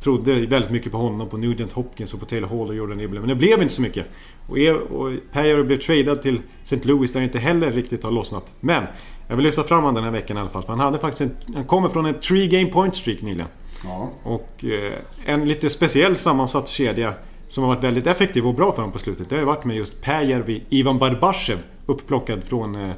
trodde 0.01 0.45
väldigt 0.45 0.71
mycket 0.71 0.91
på 0.91 0.97
honom, 0.97 1.29
på 1.29 1.37
Nugent 1.37 1.71
Hopkins 1.71 2.13
och 2.13 2.19
på 2.19 2.25
Taylor 2.25 2.47
Hall 2.47 2.67
och 2.67 2.75
Jordan 2.75 2.99
Eberle. 2.99 3.19
Men 3.19 3.29
det 3.29 3.35
blev 3.35 3.61
inte 3.61 3.73
så 3.73 3.81
mycket. 3.81 4.05
Och, 4.47 4.59
er, 4.59 4.77
och 4.77 5.13
Pääjärvi 5.31 5.63
blev 5.63 5.77
tradad 5.77 6.21
till 6.21 6.41
St. 6.63 6.79
Louis 6.83 7.13
där 7.13 7.21
inte 7.21 7.39
heller 7.39 7.71
riktigt 7.71 8.03
har 8.03 8.11
lossnat. 8.11 8.53
Men 8.59 8.83
jag 9.27 9.35
vill 9.35 9.45
lyfta 9.45 9.63
fram 9.63 9.83
honom 9.83 9.95
den 9.95 10.03
här 10.03 10.11
veckan 10.11 10.37
i 10.37 10.39
alla 10.39 10.49
fall. 10.49 10.63
För 10.63 10.69
han, 10.69 10.79
hade 10.79 10.99
faktiskt 10.99 11.21
en, 11.21 11.55
han 11.55 11.65
kommer 11.65 11.89
från 11.89 12.05
en 12.05 12.19
3 12.19 12.47
game 12.47 12.65
point 12.65 12.95
streak 12.95 13.21
nyligen. 13.21 13.47
Ja. 13.83 14.09
Och 14.23 14.65
eh, 14.65 14.93
en 15.25 15.47
lite 15.47 15.69
speciell 15.69 16.15
sammansatt 16.15 16.67
kedja 16.67 17.13
som 17.51 17.63
har 17.63 17.75
varit 17.75 17.83
väldigt 17.83 18.07
effektiv 18.07 18.47
och 18.47 18.53
bra 18.53 18.71
för 18.71 18.81
dem 18.81 18.91
på 18.91 18.99
slutet. 18.99 19.29
Det 19.29 19.35
har 19.35 19.39
ju 19.39 19.45
varit 19.45 19.65
med 19.65 19.75
just 19.75 20.01
Pääjärvi, 20.01 20.63
Ivan 20.69 20.99
Barbashev, 20.99 21.57
upplockad 21.85 22.43
från 22.43 22.75
eh, 22.75 22.91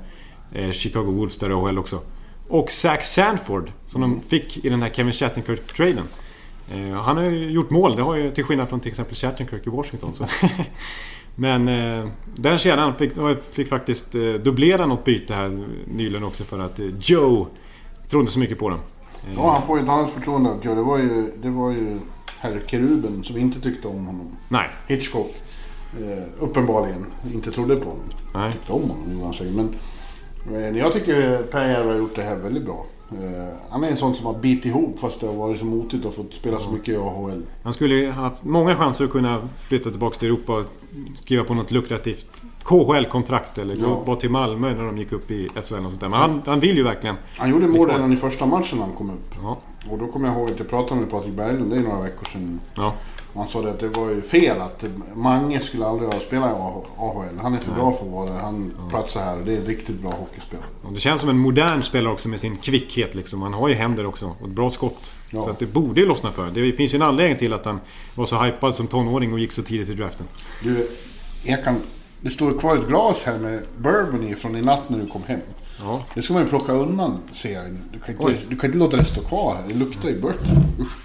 eh, 0.51 0.71
Chicago 0.71 1.11
Wolves 1.11 1.37
där 1.37 1.49
i 1.49 1.53
AHL 1.53 1.77
också. 1.77 1.99
Och 2.47 2.71
Zach 2.71 3.03
Sanford, 3.03 3.71
som 3.85 4.01
de 4.01 4.21
fick 4.27 4.65
i 4.65 4.69
den 4.69 4.81
här 4.81 4.89
Kevin 4.89 5.13
Shattenkirk-traden. 5.13 6.03
Eh, 6.71 6.91
han 6.91 7.17
har 7.17 7.23
ju 7.23 7.51
gjort 7.51 7.69
mål, 7.69 7.95
det 7.95 8.01
har 8.01 8.15
ju 8.15 8.31
till 8.31 8.43
skillnad 8.43 8.69
från 8.69 8.79
till 8.79 8.89
exempel 8.89 9.15
Shattenkirk 9.15 9.67
i 9.67 9.69
Washington. 9.69 10.13
Så. 10.13 10.25
Men 11.35 11.65
den 12.35 12.57
kedjan 12.59 12.95
fick, 12.95 13.11
fick 13.51 13.69
faktiskt 13.69 14.11
dubblera 14.43 14.85
något 14.85 15.05
byte 15.05 15.33
här 15.33 15.65
nyligen 15.85 16.23
också 16.23 16.43
för 16.43 16.59
att 16.59 16.79
Joe 16.99 17.47
trodde 18.09 18.31
så 18.31 18.39
mycket 18.39 18.59
på 18.59 18.69
dem. 18.69 18.79
Eh, 19.27 19.33
ja, 19.35 19.53
han 19.53 19.67
får 19.67 19.77
ju 19.77 19.83
ett 19.83 19.89
annat 19.89 20.11
förtroende 20.11 20.49
av 20.49 20.59
Joe. 20.65 20.75
Det 20.75 20.81
var 20.81 20.97
ju, 20.97 21.31
det 21.41 21.49
var 21.49 21.71
ju 21.71 21.99
herr 22.43 22.61
Keruben 22.67 23.23
som 23.23 23.37
inte 23.37 23.59
tyckte 23.61 23.87
om 23.87 24.05
honom. 24.05 24.27
Nej, 24.49 24.69
Hitchcock. 24.87 25.35
Eh, 25.99 26.23
uppenbarligen 26.39 27.05
inte 27.33 27.51
trodde 27.51 27.75
på 27.75 27.89
honom. 27.89 28.05
nej. 28.33 28.53
Tyckte 28.53 28.71
om 28.71 28.81
honom, 28.81 29.11
gjorde 29.13 29.25
han 29.25 29.33
säkert. 29.33 29.53
Men, 29.55 29.75
men 30.51 30.75
jag 30.75 30.93
tycker 30.93 31.43
Pääjärvi 31.43 31.89
har 31.91 31.97
gjort 31.97 32.15
det 32.15 32.23
här 32.23 32.35
väldigt 32.35 32.63
bra. 32.65 32.85
Eh, 33.11 33.53
han 33.69 33.83
är 33.83 33.87
en 33.87 33.97
sån 33.97 34.13
som 34.13 34.25
har 34.25 34.33
bitit 34.33 34.65
ihop 34.65 34.99
fast 34.99 35.19
det 35.21 35.27
har 35.27 35.33
varit 35.33 35.59
så 35.59 35.65
motigt 35.65 36.05
och 36.05 36.13
fått 36.13 36.33
spela 36.33 36.59
så 36.59 36.71
mycket 36.71 36.87
i 36.89 36.97
AHL. 36.97 37.41
Han 37.63 37.73
skulle 37.73 37.95
ju 37.95 38.09
haft 38.11 38.43
många 38.43 38.75
chanser 38.75 39.05
att 39.05 39.11
kunna 39.11 39.49
flytta 39.67 39.89
tillbaka 39.89 40.17
till 40.17 40.27
Europa 40.27 40.53
och 40.57 40.65
skriva 41.21 41.43
på 41.43 41.53
något 41.53 41.71
lukrativt 41.71 42.25
KHL-kontrakt 42.63 43.57
eller 43.57 43.75
gå 43.75 43.81
Ja. 43.81 44.03
bara 44.05 44.15
till 44.15 44.29
Malmö 44.29 44.73
när 44.75 44.83
de 44.83 44.97
gick 44.97 45.11
upp 45.11 45.31
i 45.31 45.49
SHL 45.49 45.57
och 45.57 45.63
sånt 45.63 45.99
där. 45.99 46.09
Men 46.09 46.19
han, 46.19 46.41
han 46.45 46.59
vill 46.59 46.77
ju 46.77 46.83
verkligen... 46.83 47.15
Han 47.37 47.49
gjorde 47.49 47.67
mål 47.67 47.89
redan 47.89 48.13
i 48.13 48.15
första 48.15 48.45
matchen 48.45 48.77
när 48.77 48.85
han 48.85 48.95
kom 48.95 49.09
upp. 49.09 49.35
Ja, 49.41 49.57
Och 49.89 49.97
då 49.97 50.07
kommer 50.07 50.27
jag 50.27 50.37
ihåg 50.37 50.51
att 50.51 50.59
jag 50.59 50.69
pratade 50.69 51.01
med 51.01 51.09
Patrik 51.09 51.33
Berglund, 51.33 51.71
det 51.71 51.77
är 51.77 51.81
några 51.83 52.01
veckor 52.01 52.25
sedan. 52.25 52.59
ja, 52.75 52.93
Han 53.35 53.47
sa 53.47 53.61
det 53.61 53.69
att 53.69 53.79
det 53.79 53.87
var 53.87 54.09
ju 54.09 54.21
fel 54.21 54.61
att 54.61 54.83
Mange 55.13 55.59
skulle 55.59 55.85
aldrig 55.85 56.09
ha 56.13 56.19
spelat 56.19 56.51
i 56.51 56.53
AHL. 56.97 57.39
Han 57.41 57.53
är 57.53 57.59
för 57.59 57.71
bra 57.71 57.91
för 57.91 58.05
att 58.05 58.11
vara 58.11 58.29
där. 58.29 58.39
Han 58.39 58.73
platsar 58.89 59.21
här 59.23 59.39
och 59.39 59.45
det 59.45 59.53
är 59.53 59.61
ett 59.61 59.67
riktigt 59.67 59.99
bra 59.99 60.11
hockeyspel. 60.11 60.59
och 60.83 60.93
det 60.93 60.99
känns 60.99 61.21
som 61.21 61.29
en 61.29 61.37
modern 61.37 61.81
spelare 61.81 62.13
också 62.13 62.29
med 62.29 62.39
sin 62.39 62.55
kvickhet 62.55 63.15
liksom. 63.15 63.41
Han 63.41 63.53
har 63.53 63.67
ju 63.69 63.75
händer 63.75 64.05
också 64.05 64.35
och 64.41 64.47
ett 64.47 64.53
bra 64.53 64.69
skott. 64.69 65.11
Ja. 65.29 65.43
Så 65.43 65.49
att 65.49 65.59
det 65.59 65.65
borde 65.65 66.01
ju 66.01 66.07
lossna 66.07 66.31
för. 66.31 66.51
Det 66.51 66.73
finns 66.73 66.93
ju 66.93 66.95
en 66.95 67.01
anledning 67.01 67.37
till 67.37 67.53
att 67.53 67.65
han 67.65 67.79
var 68.15 68.25
så 68.25 68.41
hypad 68.41 68.75
som 68.75 68.87
tonåring 68.87 69.33
och 69.33 69.39
gick 69.39 69.51
så 69.51 69.63
tidigt 69.63 69.89
i 69.89 69.93
draften. 69.93 70.27
Du, 70.63 70.87
jag 71.43 71.63
kan, 71.63 71.75
det 72.21 72.29
står 72.29 72.59
kvar 72.59 72.75
ett 72.75 72.87
glas 72.87 73.23
här 73.23 73.37
med 73.37 73.63
bourbon 73.77 74.23
i 74.23 74.35
från 74.35 74.55
i 74.55 74.61
natt 74.61 74.89
när 74.89 74.99
du 74.99 75.07
kom 75.07 75.21
hem. 75.27 75.39
Ja, 75.79 76.03
Det 76.15 76.21
ska 76.21 76.33
man 76.33 76.43
ju 76.43 76.49
plocka 76.49 76.71
undan 76.73 77.17
ser 77.31 77.53
jag. 77.53 77.63
Du 77.91 77.99
kan 77.99 78.15
Oj. 78.19 78.31
inte, 78.31 78.45
du 78.49 78.55
kan 78.57 78.67
inte 78.67 78.77
låta 78.79 78.97
det 78.97 79.05
stå 79.05 79.21
kvar 79.21 79.55
här. 79.55 79.63
Det 79.67 79.75
luktar 79.75 80.09
ju 80.09 80.21
burk. 80.21 80.35
Usch. 80.79 80.97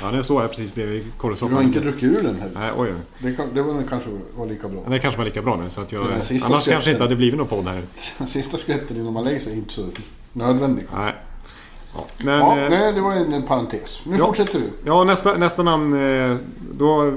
ja 0.00 0.10
den 0.12 0.24
står 0.24 0.40
här 0.40 0.48
precis 0.48 0.74
bredvid 0.74 1.04
Du 1.20 1.54
har 1.54 1.62
inte 1.62 1.80
druckit 1.80 2.02
ur 2.02 2.22
den 2.22 2.36
här. 2.40 2.50
Nej, 2.54 2.70
oj. 2.76 2.92
Det, 3.18 3.34
kan, 3.34 3.46
det 3.54 3.62
var 3.62 3.82
kanske 3.88 4.10
var 4.36 4.46
lika 4.46 4.68
bra. 4.68 4.80
Det 4.88 4.98
kanske 4.98 5.18
var 5.18 5.24
lika 5.24 5.42
bra 5.42 5.56
nu. 5.56 5.70
Så 5.70 5.80
att 5.80 5.92
jag, 5.92 6.06
annars 6.06 6.24
sista 6.24 6.48
kanske 6.48 6.70
skvätten. 6.70 6.90
inte 6.92 7.02
hade 7.04 7.16
blivit 7.16 7.38
någon 7.38 7.48
podd 7.48 7.64
här. 7.64 7.82
Den 8.18 8.26
sista 8.26 8.56
skvätten 8.56 8.96
innan 8.96 9.12
man 9.12 9.24
lägger 9.24 9.40
sig 9.40 9.52
är 9.52 9.56
inte 9.56 9.72
så 9.72 9.88
nödvändig. 10.32 10.84
Nej. 10.94 11.14
Ja, 11.94 12.06
men, 12.24 12.38
Ja, 12.40 12.58
eh, 12.58 12.70
nej, 12.70 12.92
det 12.92 13.00
var 13.00 13.12
en, 13.12 13.32
en 13.32 13.42
parentes. 13.42 14.02
Nu 14.04 14.16
Ja. 14.16 14.26
fortsätter 14.26 14.58
du. 14.58 14.70
Ja, 14.84 15.04
nästa, 15.04 15.34
nästa 15.38 15.62
namn. 15.62 15.92
eh, 16.30 16.36
Då 16.72 17.12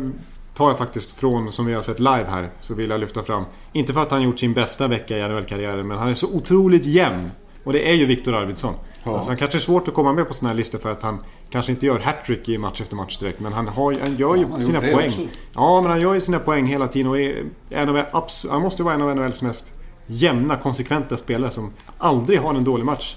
tar 0.55 0.69
jag 0.69 0.77
faktiskt 0.77 1.11
från, 1.11 1.51
som 1.51 1.65
vi 1.65 1.73
har 1.73 1.81
sett 1.81 1.99
live 1.99 2.25
här, 2.29 2.49
så 2.59 2.73
vill 2.73 2.89
jag 2.89 2.99
lyfta 2.99 3.23
fram. 3.23 3.43
Inte 3.77 3.93
för 3.93 4.01
att 4.01 4.11
han 4.11 4.23
gjort 4.23 4.39
sin 4.39 4.53
bästa 4.53 4.87
vecka 4.87 5.17
i 5.17 5.21
NHL-karriären, 5.29 5.87
men 5.87 5.97
han 5.97 6.09
är 6.09 6.13
så 6.13 6.27
otroligt 6.35 6.85
jämn. 6.85 7.31
Och 7.63 7.73
det 7.73 7.89
är 7.89 7.93
ju 7.93 8.05
Viktor 8.05 8.35
Arvidsson. 8.35 8.73
Ja. 9.03 9.13
Alltså, 9.15 9.29
han 9.29 9.37
kanske 9.37 9.57
är 9.57 9.59
svårt 9.59 9.87
att 9.87 9.93
komma 9.93 10.13
med 10.13 10.27
på 10.27 10.33
sådana 10.33 10.49
här 10.49 10.55
listor 10.57 10.79
för 10.79 10.91
att 10.91 11.03
han 11.03 11.23
kanske 11.49 11.71
inte 11.71 11.85
gör 11.85 11.99
hattrick 11.99 12.49
i 12.49 12.57
match 12.57 12.81
efter 12.81 12.95
match 12.95 13.17
direkt. 13.17 13.39
Men 13.39 13.53
han, 13.53 13.67
har, 13.67 13.97
han 14.01 14.15
gör 14.15 14.35
ju 14.35 14.41
Ja, 14.41 14.47
han 14.51 14.63
sina 14.63 14.81
poäng. 14.81 15.07
också. 15.07 15.21
Ja, 15.53 15.81
men 15.81 15.91
han 15.91 16.01
gör 16.01 16.13
ju 16.13 16.21
sina 16.21 16.39
poäng 16.39 16.65
hela 16.65 16.87
tiden 16.87 17.07
och 17.07 17.19
är 17.19 17.43
en 17.69 17.89
av, 17.89 18.03
han 18.49 18.61
måste 18.61 18.83
vara 18.83 18.93
en 18.93 19.01
av 19.01 19.15
NHLs 19.15 19.41
mest 19.41 19.73
jämna, 20.07 20.57
konsekventa 20.57 21.17
spelare 21.17 21.51
som 21.51 21.71
aldrig 21.97 22.39
har 22.39 22.53
en 22.55 22.63
dålig 22.63 22.85
match. 22.85 23.15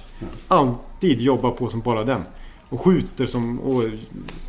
Alltid 0.48 1.20
jobbar 1.20 1.50
på 1.50 1.68
som 1.68 1.80
bara 1.80 2.04
den. 2.04 2.22
Och 2.68 2.80
skjuter 2.80 3.26
som... 3.26 3.60
Och 3.60 3.82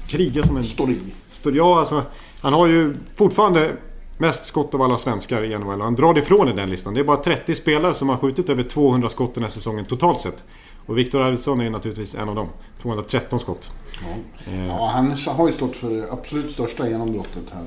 krigar 0.08 0.44
som 0.44 0.58
en... 0.58 0.64
Står 0.64 0.90
i. 0.90 0.98
Ja, 1.44 1.80
alltså, 1.80 2.04
han 2.42 2.54
har 2.54 2.68
ju 2.68 2.96
fortfarande 3.16 3.76
mest 4.22 4.46
skott 4.46 4.74
av 4.74 4.82
alla 4.82 4.98
svenskar 4.98 5.44
i 5.44 5.58
NHL. 5.58 5.82
Han 5.82 5.96
drar 5.96 6.18
ifrån 6.18 6.50
i 6.50 6.54
den 6.54 6.70
listan. 6.70 6.94
Det 6.94 7.00
är 7.00 7.04
bara 7.04 7.18
30 7.18 7.56
spelare 7.56 7.94
som 7.94 8.10
har 8.10 8.18
skjutit 8.18 8.50
över 8.50 8.64
200 8.64 9.10
skott 9.10 9.34
den 9.34 9.44
här 9.44 9.50
säsongen 9.50 9.86
totalt 9.86 10.22
sett. 10.22 10.44
Och 10.86 10.98
Viktor 10.98 11.22
Arvidsson 11.22 11.62
är 11.62 11.70
naturligtvis 11.70 12.16
en 12.16 12.30
av 12.30 12.36
dem. 12.36 12.48
213 12.82 13.40
skott. 13.40 13.72
Ja. 14.02 14.52
Eh. 14.52 14.68
ja, 14.68 14.92
han 14.94 15.16
har 15.28 15.48
ju 15.48 15.54
stått 15.54 15.76
för 15.76 15.90
det 15.90 16.12
absolut 16.12 16.52
största 16.52 16.90
genombrottet 16.90 17.44
här. 17.54 17.64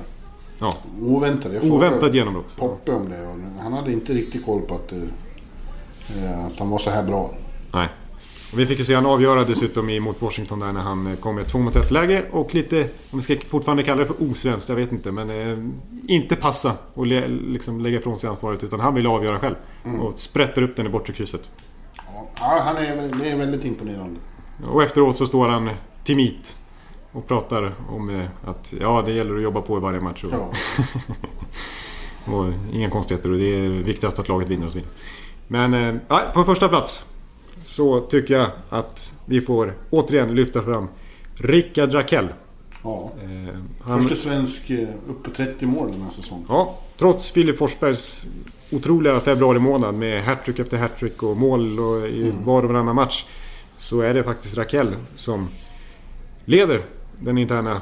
Ja, 0.59 0.73
Oväntat. 1.01 1.53
Jag 1.53 1.63
oväntat 1.63 2.13
genombrott. 2.13 2.57
Poppe 2.57 2.91
om 2.91 3.09
det 3.09 3.35
han 3.61 3.73
hade 3.73 3.91
inte 3.91 4.13
riktigt 4.13 4.45
koll 4.45 4.61
på 4.61 4.75
att, 4.75 4.91
eh, 4.91 6.45
att 6.45 6.59
han 6.59 6.69
var 6.69 6.79
så 6.79 6.89
här 6.89 7.03
bra. 7.03 7.31
Nej. 7.73 7.87
Och 8.55 8.61
vi 8.61 8.65
fick 8.65 8.79
ju 8.79 8.85
se 8.85 8.95
han 8.95 9.05
avgöra 9.05 9.43
dessutom 9.43 9.89
i 9.89 9.99
mot 9.99 10.21
Washington 10.21 10.59
där 10.59 10.73
när 10.73 10.81
han 10.81 11.07
eh, 11.07 11.15
kom 11.15 11.35
med 11.35 11.41
ett 11.41 11.47
2 11.47 11.59
mot 11.59 11.75
1 11.75 11.91
läge 11.91 12.25
och 12.31 12.55
lite, 12.55 12.81
om 13.11 13.19
vi 13.19 13.21
ska 13.21 13.35
fortfarande 13.47 13.83
kalla 13.83 13.99
det 13.99 14.05
för 14.05 14.31
osvenskt, 14.31 14.69
jag 14.69 14.75
vet 14.75 14.91
inte. 14.91 15.11
Men 15.11 15.29
eh, 15.29 15.57
inte 16.07 16.35
passa 16.35 16.73
och 16.93 17.05
le, 17.05 17.27
liksom 17.27 17.81
lägga 17.81 17.99
ifrån 17.99 18.17
sig 18.17 18.29
ansvaret 18.29 18.63
utan 18.63 18.79
han 18.79 18.95
ville 18.95 19.09
avgöra 19.09 19.39
själv. 19.39 19.55
Och 20.01 20.19
sprätter 20.19 20.61
upp 20.61 20.75
den 20.75 20.85
i 20.85 20.89
bortre 20.89 21.13
krysset. 21.13 21.49
Ja, 22.39 22.61
han 22.65 22.77
är, 22.77 23.09
det 23.23 23.29
är 23.29 23.37
väldigt 23.37 23.65
imponerande. 23.65 24.19
Och 24.65 24.83
efteråt 24.83 25.17
så 25.17 25.25
står 25.25 25.47
han 25.47 25.69
timit 26.03 26.55
och 27.11 27.27
pratar 27.27 27.73
om 27.89 28.09
eh, 28.09 28.25
att 28.45 28.73
ja, 28.79 29.03
det 29.05 29.11
gäller 29.11 29.35
att 29.35 29.41
jobba 29.41 29.61
på 29.61 29.77
i 29.77 29.81
varje 29.81 29.99
match. 30.01 30.23
Och, 30.23 30.31
Ja. 30.33 30.51
och 32.33 32.53
inga 32.71 32.89
konstigheter 32.89 33.31
och 33.31 33.37
det 33.37 33.55
är 33.55 33.69
viktigast 33.69 34.19
att 34.19 34.27
laget 34.27 34.47
vinner 34.47 34.65
och 34.65 34.71
så 34.71 34.77
vidare. 34.77 34.93
Men 35.47 35.73
eh, 35.73 35.95
ja, 36.07 36.21
på 36.33 36.43
första 36.43 36.69
plats 36.69 37.05
så 37.65 37.99
tycker 37.99 38.33
jag 38.33 38.47
att 38.69 39.13
vi 39.25 39.41
får 39.41 39.73
återigen 39.89 40.35
lyfta 40.35 40.63
fram 40.63 40.87
Rickard 41.35 41.93
Rakell. 41.93 42.27
ja. 42.83 43.11
Eh, 43.23 43.55
han, 43.81 44.01
Första 44.01 44.15
svensk 44.15 44.69
eh, 44.69 44.87
upp 45.07 45.23
på 45.23 45.29
30 45.29 45.65
mål 45.65 45.91
den 45.91 46.01
här 46.01 46.11
säsongen. 46.11 46.45
ja, 46.49 46.79
trots 46.97 47.31
Filip 47.31 47.57
Forsbergs 47.57 48.25
otroliga 48.71 49.19
februari 49.19 49.59
månad 49.59 49.95
med 49.95 50.23
hattrick 50.23 50.59
efter 50.59 50.77
hattrick 50.77 51.23
och 51.23 51.37
mål 51.37 51.79
och 51.79 52.07
i 52.07 52.33
var 52.45 52.63
och 52.63 52.69
varannan 52.69 52.95
match. 52.95 53.25
Så 53.77 54.01
är 54.01 54.13
det 54.13 54.23
faktiskt 54.23 54.57
Rakell 54.57 54.95
som 55.15 55.47
leder 56.45 56.81
den 57.19 57.37
interna 57.37 57.81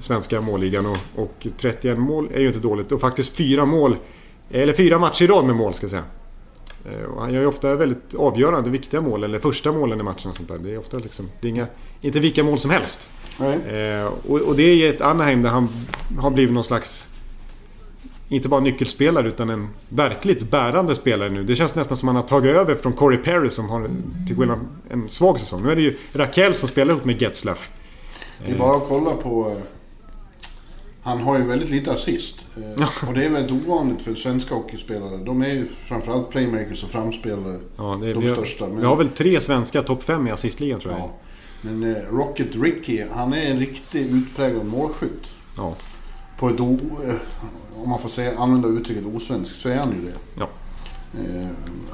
svenska 0.00 0.40
målligan 0.40 0.86
och, 0.86 0.98
och 1.16 1.46
31 1.56 1.98
mål 1.98 2.28
är 2.34 2.40
ju 2.40 2.46
inte 2.46 2.58
dåligt. 2.58 2.92
Och 2.92 3.00
faktiskt 3.00 3.36
fyra 3.36 3.64
mål, 3.64 3.96
eller 4.50 4.72
fyra 4.72 4.98
matcher 4.98 5.24
i 5.24 5.26
rad 5.26 5.44
med 5.44 5.56
mål 5.56 5.74
ska 5.74 5.84
jag 5.84 5.90
säga. 5.90 6.04
Eh, 6.84 7.04
Och 7.04 7.20
han 7.20 7.32
gör 7.32 7.40
ju 7.40 7.46
ofta 7.46 7.74
väldigt 7.76 8.14
avgörande, 8.14 8.70
viktiga 8.70 9.00
mål, 9.00 9.24
eller 9.24 9.38
första 9.38 9.72
målen 9.72 10.00
i 10.00 10.02
matchen 10.02 10.30
och 10.30 10.36
sånt 10.36 10.48
där. 10.48 10.58
Det 10.58 10.70
är 10.74 10.78
ofta 10.78 10.98
liksom, 10.98 11.28
det 11.40 11.46
är 11.48 11.50
inga, 11.50 11.66
inte 12.00 12.20
vilka 12.20 12.44
mål 12.44 12.58
som 12.58 12.70
helst. 12.70 13.08
Eh, 13.66 14.06
och, 14.28 14.40
och 14.40 14.56
det 14.56 14.62
är 14.62 14.94
ett 14.94 15.00
Anaheim 15.00 15.42
där 15.42 15.50
han 15.50 15.68
har 16.18 16.30
blivit 16.30 16.54
någon 16.54 16.64
slags... 16.64 17.08
Inte 18.28 18.48
bara 18.48 18.60
nyckelspelare 18.60 19.28
utan 19.28 19.50
en 19.50 19.68
verkligt 19.88 20.50
bärande 20.50 20.94
spelare 20.94 21.30
nu. 21.30 21.44
Det 21.44 21.56
känns 21.56 21.74
nästan 21.74 21.96
som 21.96 22.08
att 22.08 22.14
han 22.14 22.22
har 22.22 22.28
tagit 22.28 22.56
över 22.56 22.74
från 22.74 22.92
Corey 22.92 23.18
Perry 23.18 23.50
som 23.50 23.68
har 23.68 23.88
till 24.26 24.36
skillnad 24.36 24.58
en 24.90 25.08
svag 25.10 25.40
säsong. 25.40 25.62
Nu 25.62 25.70
är 25.70 25.76
det 25.76 25.82
ju 25.82 25.96
Raquel 26.12 26.54
som 26.54 26.68
spelar 26.68 26.92
ihop 26.92 27.04
med 27.04 27.22
Getzlaff. 27.22 27.70
Det 28.46 28.52
är 28.52 28.58
bara 28.58 28.76
att 28.76 28.88
kolla 28.88 29.10
på... 29.10 29.56
Han 31.02 31.20
har 31.20 31.38
ju 31.38 31.44
väldigt 31.44 31.70
lite 31.70 31.92
assist. 31.92 32.40
eh, 32.56 33.08
Och 33.08 33.14
det 33.14 33.24
är 33.24 33.28
väldigt 33.28 33.66
ovanligt 33.66 34.02
för 34.02 34.14
svenska 34.14 34.54
hockeyspelare. 34.54 35.16
De 35.16 35.42
är 35.42 35.48
ju 35.52 35.66
framförallt 35.66 36.30
playmakers 36.30 36.84
och 36.84 36.90
framspelare. 36.90 37.58
Ja, 37.76 37.98
det, 38.02 38.14
De 38.14 38.20
vi, 38.24 38.32
största, 38.32 38.66
men- 38.66 38.78
vi 38.80 38.84
har 38.86 38.96
väl 38.96 39.08
tre 39.08 39.40
svenska 39.40 39.82
topp 39.82 40.02
fem 40.02 40.26
i 40.28 40.30
assistligan 40.30 40.80
tror 40.80 40.92
jag. 40.92 41.00
Ja. 41.02 41.10
Men 41.62 41.96
eh, 41.96 42.02
Rocket 42.02 42.56
Ricky, 42.56 43.02
han 43.12 43.32
är 43.32 43.50
en 43.50 43.58
riktigt 43.58 44.12
utpräglad 44.12 44.66
målskytt. 44.66 45.26
Ja. 45.56 45.74
På 46.38 46.48
ett 46.48 46.60
o, 46.60 46.78
eh, 47.08 47.14
om 47.82 47.88
man 47.90 47.98
får 47.98 48.08
säga, 48.08 48.38
använda 48.38 48.68
uttrycket 48.68 49.04
osvenskt 49.14 49.56
så 49.60 49.68
är 49.68 49.76
han 49.76 49.88
ju 49.92 50.00
det. 50.06 50.18
Ja. 50.40 50.48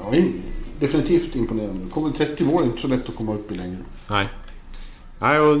Ja, 0.01 0.15
in- 0.15 0.41
definitivt 0.79 1.35
imponerande. 1.35 1.89
Kommer 1.91 2.09
30 2.09 2.43
mål 2.45 2.61
är 2.63 2.65
inte 2.65 2.81
så 2.81 2.87
lätt 2.87 3.09
att 3.09 3.15
komma 3.15 3.33
upp 3.33 3.51
i 3.51 3.55
längre. 3.55 3.77
Nej. 4.09 4.27
Nej 5.19 5.39
och, 5.39 5.57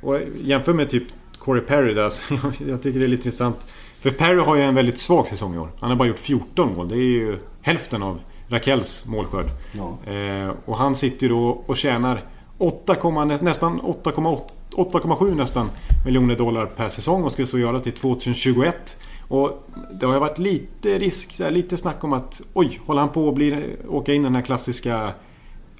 och 0.00 0.20
jämför 0.42 0.72
med 0.72 0.90
typ 0.90 1.04
Corey 1.44 1.62
Perry 1.62 1.94
där. 1.94 2.10
Så 2.10 2.22
jag 2.68 2.82
tycker 2.82 2.98
det 2.98 3.04
är 3.06 3.08
lite 3.08 3.20
intressant. 3.20 3.72
För 4.00 4.10
Perry 4.10 4.38
har 4.40 4.56
ju 4.56 4.62
en 4.62 4.74
väldigt 4.74 4.98
svag 4.98 5.28
säsong 5.28 5.54
i 5.54 5.58
år. 5.58 5.68
Han 5.80 5.90
har 5.90 5.96
bara 5.96 6.08
gjort 6.08 6.18
14 6.18 6.74
mål. 6.76 6.88
Det 6.88 6.94
är 6.94 6.98
ju 6.98 7.38
hälften 7.62 8.02
av 8.02 8.20
Rakels 8.48 9.06
målskörd. 9.06 9.46
Ja. 9.72 10.12
Eh, 10.12 10.50
och 10.64 10.76
han 10.76 10.94
sitter 10.94 11.22
ju 11.26 11.28
då 11.28 11.62
och 11.66 11.76
tjänar 11.76 12.24
8, 12.58 13.24
nä- 13.24 13.38
nästan 13.42 13.80
8,8 13.80 14.40
8,7 14.76 15.34
nästan 15.34 15.70
miljoner 16.04 16.36
dollar 16.36 16.66
per 16.66 16.88
säsong 16.88 17.24
och 17.24 17.32
ska 17.32 17.46
så 17.46 17.58
göra 17.58 17.80
till 17.80 17.92
2021. 17.92 18.96
Och 19.28 19.68
det 20.00 20.06
har 20.06 20.12
ju 20.12 20.20
varit 20.20 20.38
lite 20.38 20.98
risk, 20.98 21.38
lite 21.50 21.76
snack 21.76 22.04
om 22.04 22.12
att 22.12 22.40
oj, 22.52 22.80
håller 22.86 23.00
han 23.00 23.08
på 23.08 23.28
att 23.28 23.34
bli, 23.34 23.76
åka 23.88 24.14
in 24.14 24.20
i 24.20 24.24
den 24.24 24.34
här 24.34 24.42
klassiska 24.42 25.12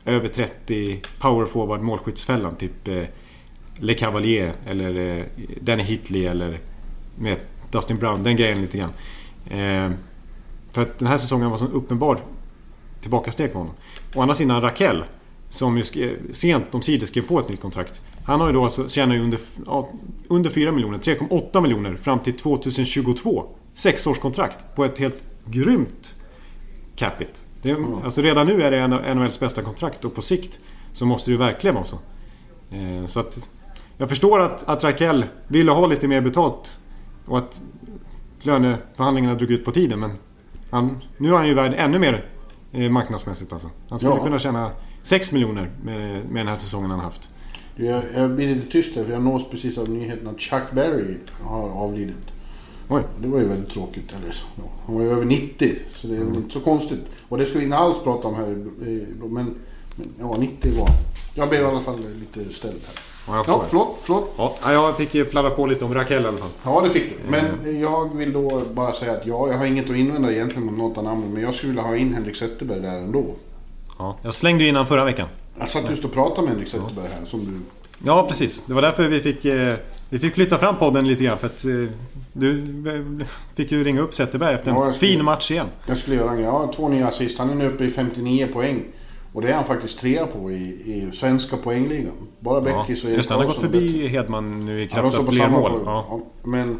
över 0.05 0.29
30 0.29 1.00
power 1.18 1.46
forward 1.46 1.81
målskyttsfällan. 1.81 2.57
Typ 2.57 2.88
eh, 2.88 3.03
Le 3.78 3.94
Cavalier 3.94 4.52
eller 4.66 5.18
eh, 5.18 5.24
Danny 5.60 5.82
Hitley 5.82 6.26
eller 6.26 6.58
med 7.18 7.38
Dustin 7.70 7.96
Brown. 7.96 8.22
Den 8.22 8.37
grejen 8.37 8.60
lite 8.60 8.78
grann. 8.78 8.92
Eh, 9.46 9.96
för 10.72 10.82
att 10.82 10.98
den 10.98 11.08
här 11.08 11.18
säsongen 11.18 11.50
var 11.50 11.58
så 11.58 11.66
uppenbar 11.66 12.18
tillbakasteg 13.00 13.52
för 13.52 13.58
honom. 13.58 13.74
Å 14.14 14.22
andra 14.22 14.34
sidan 14.34 14.60
Raquel 14.62 15.04
som 15.50 15.76
ju 15.76 15.82
skrev, 15.82 16.32
sent 16.32 16.74
omsider 16.74 17.06
skrev 17.06 17.22
på 17.22 17.38
ett 17.38 17.48
nytt 17.48 17.60
kontrakt. 17.60 18.02
Han 18.24 18.40
har 18.40 18.46
ju 18.46 18.52
då 18.52 18.64
alltså, 18.64 18.88
tjänar 18.88 19.14
ju 19.14 19.22
under, 19.22 19.40
ja, 19.66 19.90
under 20.28 20.50
4 20.50 20.72
miljoner, 20.72 20.98
3,8 20.98 21.60
miljoner 21.60 21.96
fram 21.96 22.18
till 22.18 22.34
2022. 22.34 23.44
Sexårskontrakt 23.74 24.74
på 24.74 24.84
ett 24.84 24.98
helt 24.98 25.24
grymt 25.46 26.14
capita. 26.96 27.30
Det 27.62 27.70
är, 27.70 28.04
Alltså 28.04 28.22
redan 28.22 28.46
nu 28.46 28.62
är 28.62 28.70
det 28.70 28.78
en 28.78 28.92
av 28.92 29.16
NHLs 29.16 29.40
bästa 29.40 29.62
kontrakt 29.62 30.04
och 30.04 30.14
på 30.14 30.22
sikt 30.22 30.60
så 30.92 31.06
måste 31.06 31.30
det 31.30 31.32
ju 31.32 31.38
verkligen 31.38 31.74
vara 31.74 31.84
så. 31.84 31.98
Eh, 32.70 33.06
så 33.06 33.20
att 33.20 33.48
jag 33.96 34.09
förstår 34.09 34.40
att, 34.40 34.68
att 34.68 34.85
Raquel 34.85 35.24
ville 35.48 35.72
ha 35.72 35.87
lite 35.87 36.09
mer 36.09 36.20
betalt 36.20 36.78
och 37.26 37.38
att 37.38 37.62
löneförhandlingarna 38.42 39.35
drog 39.35 39.50
ut 39.50 39.64
på 39.64 39.70
tiden 39.70 40.00
men 40.00 40.11
han, 40.70 41.00
nu 41.18 41.28
är 41.28 41.33
han 41.37 41.48
ju 41.48 41.54
värd 41.54 41.74
ännu 41.76 41.98
mer 41.98 42.28
eh, 42.72 42.90
marknadsmässigt 42.90 43.52
alltså. 43.52 43.70
Han 43.88 43.98
skulle 43.98 44.14
Ja. 44.14 44.24
kunna 44.24 44.38
tjäna 44.38 44.70
6 45.02 45.33
miljoner 45.33 45.70
med, 45.85 46.24
med 46.24 46.40
den 46.40 46.48
här 46.48 46.57
säsongen 46.57 46.90
han 46.90 47.00
haft. 47.00 47.28
Jag, 47.76 48.02
jag 48.14 48.30
blir 48.30 48.54
lite 48.54 48.70
tyst 48.70 48.96
här 48.96 49.04
för 49.04 49.12
jag 49.12 49.22
nås 49.22 49.50
precis 49.50 49.78
av 49.78 49.88
nyheten 49.88 50.28
att 50.28 50.40
Chuck 50.40 50.70
Berry 50.72 51.16
har 51.42 51.68
avlidit. 51.68 52.16
Oj. 52.88 53.02
Det 53.22 53.28
var 53.28 53.38
ju 53.38 53.48
väldigt 53.48 53.70
tråkigt. 53.70 54.12
Eller, 54.22 54.33
så, 54.33 54.46
ja, 54.57 54.62
han 54.87 54.94
var 54.94 55.02
ju 55.02 55.11
över 55.11 55.24
90 55.24 55.72
så 55.94 56.07
det 56.07 56.16
är 56.16 56.20
Mm. 56.20 56.35
inte 56.35 56.52
så 56.54 56.61
konstigt. 56.61 57.00
Och 57.28 57.38
det 57.38 57.44
ska 57.44 57.59
vi 57.59 57.64
inte 57.64 57.76
alls 57.76 58.02
prata 58.02 58.28
om 58.28 58.35
här. 58.35 58.46
Men, 58.46 59.54
men 59.96 60.09
ja, 60.20 60.37
90 60.38 60.70
var 60.72 60.87
han. 60.88 60.96
Jag 61.35 61.48
blev 61.48 61.61
i 61.62 61.64
alla 61.64 61.80
fall 61.80 61.98
lite 62.20 62.54
ställd 62.54 62.80
här. 62.87 62.94
Ja, 63.26 63.34
jag 63.37 63.44
Ja, 63.48 63.64
förlåt, 63.68 63.98
förlåt. 64.02 64.34
Ja, 64.37 64.54
jag 64.72 64.96
fick 64.96 65.14
ju 65.14 65.24
pladdra 65.24 65.50
på 65.50 65.66
lite 65.66 65.84
om 65.84 65.94
Raquel 65.94 66.22
i 66.22 66.26
alla 66.26 66.37
fall. 66.38 66.48
Ja, 66.64 66.80
det 66.84 66.90
fick 66.90 67.02
du. 67.08 67.30
Men 67.30 67.80
jag 67.80 68.16
vill 68.16 68.32
då 68.32 68.62
bara 68.74 68.92
säga 68.92 69.12
att 69.12 69.26
ja, 69.26 69.48
jag 69.48 69.58
har 69.58 69.66
inget 69.66 69.90
att 69.90 69.96
invända 69.96 70.32
egentligen 70.32 70.66
mot 70.66 70.78
något 70.78 70.98
av 70.98 71.04
namnen. 71.04 71.30
Men 71.32 71.42
jag 71.42 71.54
skulle 71.54 71.70
vilja 71.72 71.82
ha 71.84 71.96
in 71.96 72.14
Henrik 72.14 72.37
Zetterberg 72.37 72.80
där 72.80 72.98
ändå. 72.98 73.24
Ja, 73.98 74.16
jag 74.22 74.34
slängde 74.34 74.64
in 74.64 74.76
han 74.76 74.87
förra 74.87 75.04
veckan. 75.04 75.28
Jag 75.58 75.68
satt 75.68 75.90
just 75.90 76.04
och 76.04 76.12
pratade 76.12 76.42
med 76.42 76.50
Henrik 76.50 76.68
Zetterberg 76.68 77.06
här 77.18 77.24
som 77.26 77.40
du... 77.44 77.60
Ja, 78.06 78.26
precis. 78.28 78.62
Det 78.66 78.74
var 78.74 78.82
därför 78.82 79.08
vi 79.08 79.20
fick, 79.20 79.44
eh, 79.44 79.74
vi 80.08 80.18
fick 80.18 80.34
flytta 80.34 80.58
fram 80.58 80.76
podden 80.76 81.08
lite 81.08 81.24
grann. 81.24 81.38
För 81.38 81.46
att 81.46 81.64
eh, 81.64 81.70
du 82.32 82.58
eh, 83.20 83.26
fick 83.54 83.72
ju 83.72 83.84
ringa 83.84 84.00
upp 84.00 84.14
Zetterberg 84.14 84.54
efter 84.54 84.70
en 84.70 84.76
Ja, 84.76 84.92
skulle- 84.92 85.12
fin 85.12 85.24
match 85.24 85.50
igen. 85.50 85.66
Jag 85.87 85.96
skulle 85.96 86.16
göra 86.16 86.30
en. 86.30 86.42
Ja, 86.42 86.72
två 86.76 86.88
nya 86.88 87.08
assist. 87.08 87.38
Han 87.38 87.50
är 87.50 87.54
nu 87.54 87.68
uppe 87.68 87.84
i 87.84 87.90
59 87.90 88.48
poäng. 88.52 88.82
Och 89.35 89.42
det 89.42 89.49
är 89.49 89.55
han 89.55 89.64
faktiskt 89.64 89.99
trea 90.01 90.27
på 90.27 90.51
i, 90.53 90.57
i 90.64 91.11
svenska 91.12 91.57
poängligan. 91.57 92.12
Bara 92.40 92.70
Ja, 92.70 92.77
Beckis 92.83 93.05
och 93.05 93.11
Erik 93.11 93.16
just 93.16 93.29
det, 93.29 93.35
han 93.35 93.40
har 93.47 93.49
gått 93.55 93.59
är 93.64 93.68
bättre. 93.68 93.81
förbi 93.81 94.09
Hedman 94.09 94.66
nu 94.66 94.81
i 94.81 94.83
Ja, 94.85 94.88
kraft 95.01 95.16
av 95.16 95.25
fler 95.33 95.49
mål. 95.49 95.73
Ja. 95.85 96.07
Ja, 96.11 96.20
men 96.42 96.79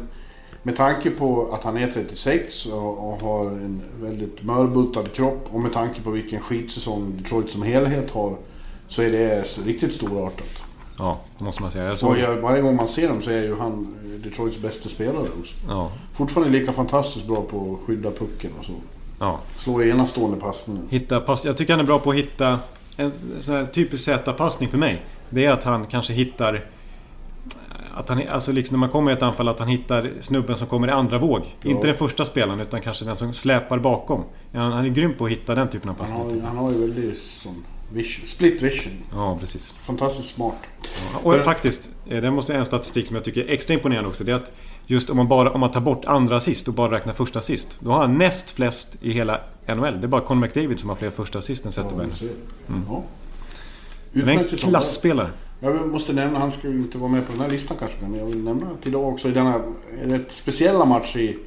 med 0.63 0.75
tanke 0.77 1.09
på 1.11 1.49
att 1.53 1.63
han 1.63 1.77
är 1.77 1.87
36 1.87 2.65
och, 2.65 3.09
och 3.09 3.21
har 3.21 3.45
en 3.45 3.81
väldigt 4.01 4.43
mörbultad 4.43 5.03
kropp 5.13 5.47
och 5.51 5.59
med 5.59 5.73
tanke 5.73 6.01
på 6.01 6.11
vilken 6.11 6.39
skitsäsong 6.39 7.17
Detroit 7.17 7.49
som 7.49 7.63
helhet 7.63 8.11
har 8.11 8.35
så 8.87 9.01
är 9.01 9.11
det 9.11 9.43
riktigt 9.65 9.93
storartat. 9.93 10.61
ja, 10.97 11.19
det 11.37 11.43
måste 11.43 11.61
man 11.61 11.71
säga. 11.71 11.93
Såg, 11.95 12.17
jag, 12.17 12.35
varje 12.35 12.61
gång 12.61 12.75
man 12.75 12.87
ser 12.87 13.07
dem 13.09 13.21
så 13.21 13.31
är 13.31 13.43
ju 13.43 13.55
han 13.55 13.95
Detroits 14.23 14.61
bästa 14.61 14.89
spelare 14.89 15.23
också. 15.39 15.55
ja, 15.67 15.91
Fortfarande 16.13 16.59
lika 16.59 16.71
fantastiskt 16.73 17.27
bra 17.27 17.41
på 17.41 17.77
att 17.79 17.87
skydda 17.87 18.11
pucken 18.11 18.51
och 18.59 18.65
så. 18.65 18.71
Ja. 19.19 19.39
Slå 19.55 19.81
enastående 19.83 20.37
passningar. 20.39 20.83
Hitta 20.89 21.19
pass, 21.19 21.45
jag 21.45 21.57
tycker 21.57 21.73
han 21.73 21.79
är 21.79 21.83
bra 21.85 21.99
på 21.99 22.09
att 22.09 22.15
hitta 22.15 22.59
en 22.97 23.11
sån 23.41 23.55
här 23.55 23.65
typisk 23.65 24.03
Z-passning 24.03 24.69
för 24.69 24.77
mig. 24.77 25.05
Det 25.29 25.45
är 25.45 25.51
att 25.51 25.63
han 25.63 25.85
kanske 25.87 26.13
hittar... 26.13 26.65
Att 27.97 28.09
han, 28.09 28.21
alltså 28.31 28.51
liksom 28.51 28.73
när 28.75 28.79
man 28.79 28.89
kommer 28.89 29.11
i 29.11 29.13
ett 29.13 29.21
anfall 29.21 29.47
att 29.47 29.59
han 29.59 29.67
hittar 29.67 30.11
snubben 30.21 30.57
som 30.57 30.67
kommer 30.67 30.87
i 30.87 30.91
andra 30.91 31.17
våg. 31.17 31.41
Ja. 31.61 31.69
Inte 31.69 31.87
den 31.87 31.95
första 31.95 32.25
spelaren 32.25 32.59
utan 32.59 32.81
kanske 32.81 33.05
den 33.05 33.15
som 33.15 33.33
släpar 33.33 33.79
bakom. 33.79 34.23
Han, 34.53 34.71
han 34.71 34.85
är 34.85 34.89
grym 34.89 35.13
på 35.13 35.25
att 35.25 35.31
hitta 35.31 35.55
den 35.55 35.67
typen 35.69 35.89
av 35.89 35.95
Han 35.99 36.07
passning. 36.07 36.41
har, 36.41 36.47
han 36.47 36.57
har 36.57 36.71
ju 36.71 36.79
väldigt 36.79 37.21
sån 37.23 37.63
vision, 37.91 38.27
split 38.27 38.61
vision. 38.61 38.93
Ja, 39.13 39.37
precis. 39.41 39.73
Fantastiskt 39.81 40.35
smart. 40.35 40.55
Och 41.23 41.31
Men- 41.31 41.43
faktiskt, 41.43 41.89
eh, 42.09 42.21
det 42.21 42.31
måste 42.31 42.55
en 42.55 42.65
statistik 42.65 43.07
som 43.07 43.15
jag 43.15 43.25
tycker 43.25 43.41
är 43.41 43.49
extra 43.53 43.73
imponerande 43.73 44.09
också. 44.09 44.23
Det 44.23 44.31
är 44.31 44.35
att 44.35 44.51
just 44.87 45.09
om 45.09 45.17
man, 45.17 45.27
bara, 45.27 45.51
om 45.51 45.59
man 45.59 45.71
tar 45.71 45.81
bort 45.81 46.05
andra 46.05 46.35
assist 46.35 46.67
och 46.67 46.73
bara 46.73 46.91
räknar 46.91 47.13
första 47.13 47.39
assist. 47.39 47.77
Då 47.79 47.91
har 47.91 47.99
han 47.99 48.17
näst 48.17 48.49
flest 48.51 48.95
i 49.01 49.11
hela 49.11 49.39
NHL. 49.67 49.81
Det 49.81 50.05
är 50.05 50.07
bara 50.07 50.21
Conor 50.21 50.41
McDavid 50.41 50.79
som 50.79 50.89
har 50.89 50.95
fler 50.95 51.11
första 51.11 51.39
assist 51.39 51.65
än 51.65 51.71
Zetterberg. 51.71 52.07
Ja, 52.09 52.15
ser. 52.15 52.29
Ja. 52.87 53.03
Det 54.13 54.21
är 54.21 54.27
en 54.27 54.43
klassspelare. 54.45 55.29
Jag 55.59 55.87
måste 55.87 56.13
nämna, 56.13 56.39
han 56.39 56.51
ju 56.63 56.69
inte 56.69 56.97
vara 56.97 57.11
med 57.11 57.25
på 57.27 57.31
den 57.31 57.41
här 57.41 57.49
listan 57.49 57.77
kanske, 57.79 57.97
men 58.01 58.19
jag 58.19 58.25
vill 58.25 58.43
nämna 58.43 58.65
att 58.65 58.87
idag 58.87 59.07
också 59.13 59.27
i 59.29 59.31
denna 59.31 59.61
rätt 60.03 60.31
speciella 60.31 60.85
match 60.85 61.15
i, 61.15 61.37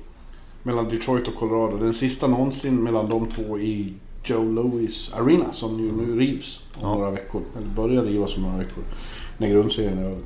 mellan 0.63 0.89
Detroit 0.89 1.29
och 1.29 1.35
Colorado. 1.35 1.77
Den 1.79 1.95
sista 1.95 2.27
någonsin 2.27 2.83
mellan 2.83 3.09
de 3.09 3.27
två 3.27 3.59
i 3.59 3.95
Joe 4.25 4.45
Louis 4.45 5.13
Arena 5.15 5.53
som 5.53 5.79
ju 5.81 5.93
nu 5.93 6.19
rivs 6.21 6.61
om 6.75 6.81
Ja. 6.83 6.95
några 6.95 7.11
veckor. 7.11 7.43
Eller 7.57 7.67
börjar 7.69 8.03
rivas 8.03 8.37
om 8.37 8.43
några 8.43 8.57
veckor. 8.57 8.85
När 9.39 9.49
grundserien 9.49 9.99
är 9.99 10.05
över. 10.05 10.19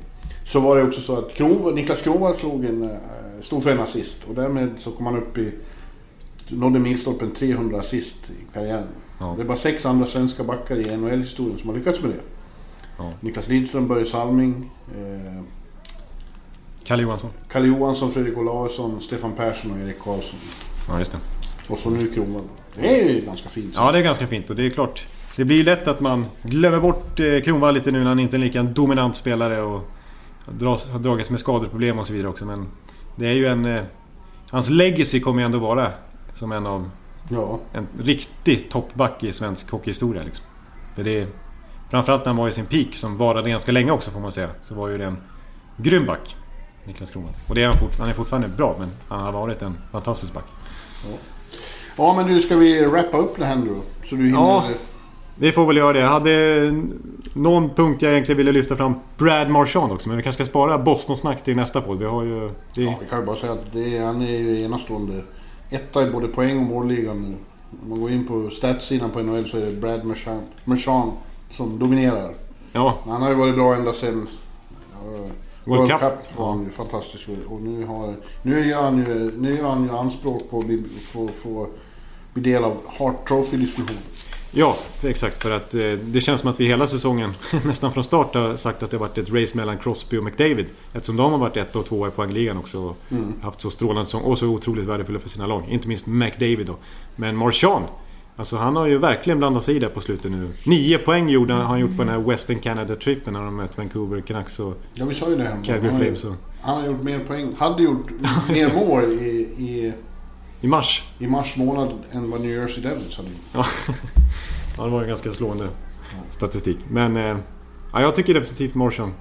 Så 0.43 0.59
var 0.59 0.77
det 0.77 0.83
också 0.83 1.01
så 1.01 1.17
att 1.17 1.33
Kronwall, 1.33 1.75
Niklas 1.75 2.01
Kronwall 2.01 2.35
slog 2.35 2.65
en, 2.65 2.83
eh, 2.83 2.97
stod 3.41 3.63
för 3.63 3.71
en 3.71 3.79
assist 3.79 4.23
och 4.29 4.35
därmed 4.35 4.69
så 4.77 4.91
kom 4.91 5.05
han 5.05 5.17
upp 5.17 5.37
i 5.37 5.51
nådde 6.47 6.79
milstolpen 6.79 7.31
300 7.31 7.79
assist 7.79 8.29
i 8.29 8.53
karriären. 8.53 8.87
Ja. 9.19 9.33
Det 9.37 9.43
är 9.43 9.45
bara 9.45 9.57
sex 9.57 9.85
andra 9.85 10.05
svenska 10.05 10.43
backar 10.43 10.75
i 10.75 10.97
NHL-historien 10.97 11.57
som 11.57 11.69
har 11.69 11.77
lyckats 11.77 12.01
med 12.01 12.11
det. 12.11 12.17
Ja. 12.97 13.11
Niklas 13.19 13.49
Lidström, 13.49 13.87
Börje 13.87 14.05
Salming, 14.05 14.71
eh, 14.95 15.43
Kalle 16.83 17.03
Johansson. 17.03 17.29
Kalle 17.51 17.67
Johansson, 17.67 18.11
Fredrik 18.11 18.37
Olausson, 18.37 19.01
Stefan 19.01 19.33
Persson 19.33 19.71
och 19.71 19.77
Erik 19.77 19.99
Karlsson. 19.99 20.39
Ja, 20.87 20.99
just 20.99 21.11
det. 21.11 21.17
Och 21.67 21.79
så 21.79 21.89
nu 21.89 22.07
Kronwall. 22.07 22.43
Det 22.79 23.01
är 23.01 23.09
ju 23.09 23.21
ganska 23.21 23.49
fint. 23.49 23.73
Ja, 23.75 23.91
det 23.91 23.99
är 23.99 24.03
ganska 24.03 24.27
fint 24.27 24.49
och 24.49 24.55
det 24.55 24.65
är 24.65 24.69
klart. 24.69 25.07
Det 25.35 25.45
blir 25.45 25.63
lätt 25.63 25.87
att 25.87 25.99
man 25.99 26.25
glömmer 26.41 26.79
bort 26.79 27.19
eh, 27.19 27.41
Kronwall 27.41 27.73
lite 27.73 27.91
nu 27.91 27.99
när 27.99 28.05
han 28.05 28.19
inte 28.19 28.35
är 28.35 28.37
en 28.37 28.45
lika 28.45 28.63
dominant 28.63 29.15
spelare 29.15 29.61
och 29.61 29.89
dras, 30.45 30.89
har 30.89 30.99
dragits 30.99 31.29
med 31.29 31.39
skadeproblem 31.39 31.99
och 31.99 32.07
så 32.07 32.13
vidare 32.13 32.29
också. 32.29 32.45
Men 32.45 32.67
det 33.15 33.27
är 33.27 33.33
ju 33.33 33.47
en... 33.47 33.65
Eh, 33.65 33.83
hans 34.49 34.69
legacy 34.69 35.19
kommer 35.19 35.39
ju 35.39 35.45
ändå 35.45 35.59
vara 35.59 35.91
som 36.33 36.51
en 36.51 36.65
av... 36.65 36.89
Ja. 37.29 37.59
En 37.73 37.87
riktig 37.99 38.69
toppback 38.69 39.23
i 39.23 39.31
svensk 39.31 39.71
hockeyhistoria 39.71 40.23
liksom. 40.23 40.45
För 40.95 41.03
det 41.03 41.27
framförallt 41.89 42.25
när 42.25 42.29
han 42.29 42.37
var 42.37 42.47
i 42.47 42.51
sin 42.51 42.65
peak, 42.65 42.95
som 42.95 43.17
varade 43.17 43.49
ganska 43.49 43.71
länge 43.71 43.91
också 43.91 44.11
får 44.11 44.19
man 44.19 44.31
säga. 44.31 44.49
Så 44.63 44.75
var 44.75 44.87
ju 44.87 44.97
det 44.97 45.05
en 45.05 45.17
grym 45.77 46.05
back. 46.05 46.35
Niklas 46.85 47.11
Kronwall. 47.11 47.33
Och 47.47 47.55
det 47.55 47.63
är 47.63 47.67
han, 47.67 47.77
fort, 47.77 47.99
han 47.99 48.09
är 48.09 48.13
fortfarande 48.13 48.47
bra 48.47 48.75
men 48.79 48.89
han 49.07 49.21
har 49.21 49.31
varit 49.31 49.61
en 49.61 49.77
fantastisk 49.91 50.33
back. 50.33 50.45
Ja 51.97 52.13
men 52.15 52.27
du, 52.27 52.39
ska 52.39 52.55
vi 52.55 52.85
wrappa 52.85 53.17
upp 53.17 53.37
det 53.37 53.45
här 53.45 53.55
nu 53.55 53.67
då? 53.67 53.81
Så 54.03 54.15
du 54.15 54.25
hinner... 54.25 54.37
Ja. 54.37 54.65
Vi 55.35 55.51
får 55.51 55.65
väl 55.65 55.77
göra 55.77 55.93
det. 55.93 55.99
Jag 55.99 56.07
hade 56.07 56.71
någon 57.33 57.69
punkt 57.69 58.01
jag 58.01 58.11
egentligen 58.11 58.37
ville 58.37 58.51
lyfta 58.51 58.75
fram. 58.75 58.93
Brad 59.17 59.49
Marchand 59.49 59.91
också. 59.91 60.09
Men 60.09 60.17
vi 60.17 60.23
kanske 60.23 60.43
ska 60.43 60.49
spara 60.49 60.77
Boston-snack 60.77 61.43
till 61.43 61.55
nästa 61.55 61.81
podd. 61.81 61.99
Vi 61.99 62.05
har 62.05 62.23
ju... 62.23 62.49
Det... 62.75 62.81
Ja, 62.83 62.95
vi 63.01 63.05
kan 63.05 63.19
ju 63.19 63.25
bara 63.25 63.35
säga 63.35 63.53
att 63.53 63.73
det 63.73 63.97
är, 63.97 64.05
han 64.05 64.21
är 64.21 64.39
ju 64.39 64.61
enastående. 64.61 65.21
Etta 65.69 66.07
i 66.07 66.11
både 66.11 66.27
poäng 66.27 66.57
och 66.57 66.63
målligan 66.63 67.21
nu. 67.21 67.35
Om 67.83 67.89
man 67.89 68.01
går 68.01 68.11
in 68.11 68.27
på 68.27 68.49
statssidan 68.49 69.09
på 69.09 69.19
NHL 69.19 69.45
så 69.45 69.57
är 69.57 69.65
det 69.65 69.71
Brad 69.71 70.05
Marchand, 70.05 70.41
Marchand 70.63 71.11
som 71.49 71.79
dominerar. 71.79 72.33
Ja, 72.73 72.97
Han 73.05 73.21
har 73.21 73.29
ju 73.29 73.35
varit 73.35 73.55
bra 73.55 73.75
ända 73.75 73.93
sedan 73.93 74.27
ja, 74.91 75.27
World 75.63 75.91
Cup. 75.91 75.99
Cup. 75.99 76.37
var 76.37 76.49
han 76.49 76.63
ju 76.63 76.69
fantastisk. 76.69 77.29
Och 77.49 77.61
nu, 77.61 77.85
har, 77.85 78.15
nu, 78.41 78.69
gör 78.69 78.81
han 78.81 78.97
ju, 78.97 79.31
nu 79.37 79.57
gör 79.57 79.69
han 79.69 79.83
ju 79.83 79.91
anspråk 79.91 80.49
på 80.49 80.59
att 80.59 81.31
få 81.43 81.67
bli 82.33 82.51
del 82.51 82.63
av 82.63 82.77
Hart 82.87 83.27
Trophy-diskussionen. 83.27 84.03
Ja, 84.53 84.77
exakt. 85.01 85.43
För 85.43 85.51
att 85.51 85.73
eh, 85.75 85.81
det 85.91 86.21
känns 86.21 86.41
som 86.41 86.49
att 86.49 86.59
vi 86.59 86.65
hela 86.67 86.87
säsongen, 86.87 87.33
nästan 87.65 87.93
från 87.93 88.03
start, 88.03 88.35
har 88.35 88.57
sagt 88.57 88.83
att 88.83 88.91
det 88.91 88.97
varit 88.97 89.17
ett 89.17 89.29
race 89.33 89.57
mellan 89.57 89.77
Crosby 89.77 90.17
och 90.17 90.23
McDavid. 90.23 90.65
Eftersom 90.93 91.15
de 91.15 91.31
har 91.31 91.39
varit 91.39 91.57
ett 91.57 91.75
och 91.75 91.85
två 91.85 92.07
i 92.07 92.11
poängligan 92.11 92.57
också. 92.57 92.79
Och 92.79 92.97
haft 93.41 93.61
så 93.61 93.69
strålande 93.69 94.05
säsong 94.05 94.21
och 94.21 94.37
så 94.37 94.47
otroligt 94.47 94.87
värdefulla 94.87 95.19
för 95.19 95.29
sina 95.29 95.47
lag. 95.47 95.63
Inte 95.69 95.87
minst 95.87 96.07
McDavid 96.07 96.65
då. 96.67 96.75
Men 97.15 97.35
Marchand. 97.35 97.85
Alltså 98.35 98.57
han 98.57 98.75
har 98.75 98.87
ju 98.87 98.97
verkligen 98.97 99.37
blandat 99.39 99.63
sig 99.63 99.75
i 99.75 99.79
där 99.79 99.89
på 99.89 100.01
slutet 100.01 100.31
nu. 100.31 100.49
Nio 100.65 100.97
poäng 100.97 101.29
gjorde 101.29 101.53
han, 101.53 101.79
gjort 101.79 101.97
på 101.97 102.03
den 102.03 102.11
här 102.11 102.19
Western 102.19 102.59
Canada-trippen 102.59 103.33
när 103.33 103.41
de 103.41 103.55
mött 103.55 103.77
Vancouver 103.77 104.21
Canucks 104.21 104.59
och 104.59 104.81
Ja, 104.93 105.05
vi 105.05 105.13
sa 105.13 105.29
ju 105.29 105.35
det. 105.35 105.57
Calgary 105.65 105.87
Han 105.89 105.95
har 105.95 106.03
ju- 106.05 106.15
Flames. 106.15 106.37
Han 106.61 106.81
har 106.81 106.87
gjort 106.87 107.03
mer 107.03 107.19
poäng. 107.19 107.55
Hade 107.57 107.83
gjort 107.83 108.09
mer 108.49 108.73
mål 108.73 109.03
i, 109.03 109.25
i, 109.57 109.93
I 110.63 110.67
mars. 110.67 111.03
i 111.19 111.27
mars 111.27 111.57
månad 111.57 111.93
än 112.11 112.31
vad 112.31 112.41
New 112.41 112.51
Jersey 112.51 112.83
Devils 112.83 113.17
hade 113.17 113.29
gjort. 113.29 113.39
Ja, 113.53 113.65
ja 114.77 114.83
det 114.83 114.89
var 114.89 115.01
en 115.01 115.07
ganska 115.07 115.33
slående 115.33 115.67
statistik. 116.31 116.77
Men 116.89 117.17
eh, 117.17 117.37
ja, 117.93 118.01
jag 118.01 118.15
tycker 118.15 118.33
definitivt 118.33 118.75
Marchand 118.75 119.11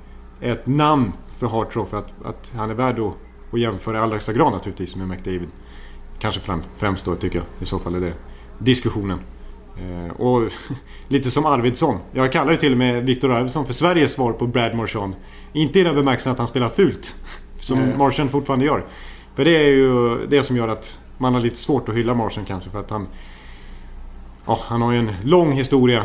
är 0.41 0.53
ett 0.53 0.67
namn 0.67 1.13
för 1.39 1.47
Hart 1.47 1.73
Trophy. 1.73 1.97
Att, 1.97 2.25
att 2.25 2.53
han 2.57 2.71
är 2.71 2.75
värd 2.75 2.99
att, 2.99 3.15
att 3.53 3.61
jämföra 3.61 3.97
i 3.99 4.01
allra 4.01 4.15
högsta 4.15 4.33
grad 4.33 4.53
naturligtvis 4.53 4.97
med 4.97 5.09
McDavid. 5.09 5.49
Kanske 6.19 6.41
främ, 6.41 6.63
främst 6.77 7.05
då 7.05 7.17
tycker 7.17 7.39
jag. 7.39 7.47
I 7.61 7.67
så 7.67 7.79
fall 7.79 7.95
är 7.95 8.01
det 8.01 8.15
diskussionen. 8.59 9.19
Eh, 9.79 10.21
och 10.21 10.53
lite 11.09 11.31
som 11.31 11.47
Arvidsson. 11.47 11.99
Jag 12.13 12.33
kallar 12.33 12.51
ju 12.51 12.57
till 12.57 12.73
och 12.73 12.79
med 12.79 13.05
Viktor 13.05 13.33
Arvidsson 13.33 13.67
för 13.67 13.73
Sveriges 13.73 14.13
svar 14.13 14.33
på 14.33 14.47
Brad 14.47 14.75
Marchand. 14.75 15.15
Inte 15.53 15.81
i 15.81 15.83
den 15.83 15.95
bemärkelsen 15.95 16.33
att 16.33 16.39
han 16.39 16.49
spelar 16.49 16.69
fult. 16.69 17.15
Som. 17.61 17.99
Marchand 17.99 18.31
fortfarande 18.31 18.65
gör. 18.65 18.85
För 19.35 19.45
det 19.45 19.57
är 19.57 19.69
ju 19.69 20.27
det 20.27 20.43
som 20.43 20.57
gör 20.57 20.69
att 20.69 20.99
man 21.23 21.35
har 21.35 21.41
lite 21.41 21.57
svårt 21.57 21.89
att 21.89 21.95
hylla 21.95 22.15
Marchand 22.15 22.47
kanske. 22.47 22.71
För 22.71 22.81
att 22.81 22.91
han 22.91 23.09
Ja, 24.47 24.59
han 24.63 24.83
har 24.83 24.93
ju 24.93 24.99
en 24.99 25.13
lång 25.25 25.53
historia 25.53 26.05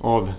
av 0.00 0.32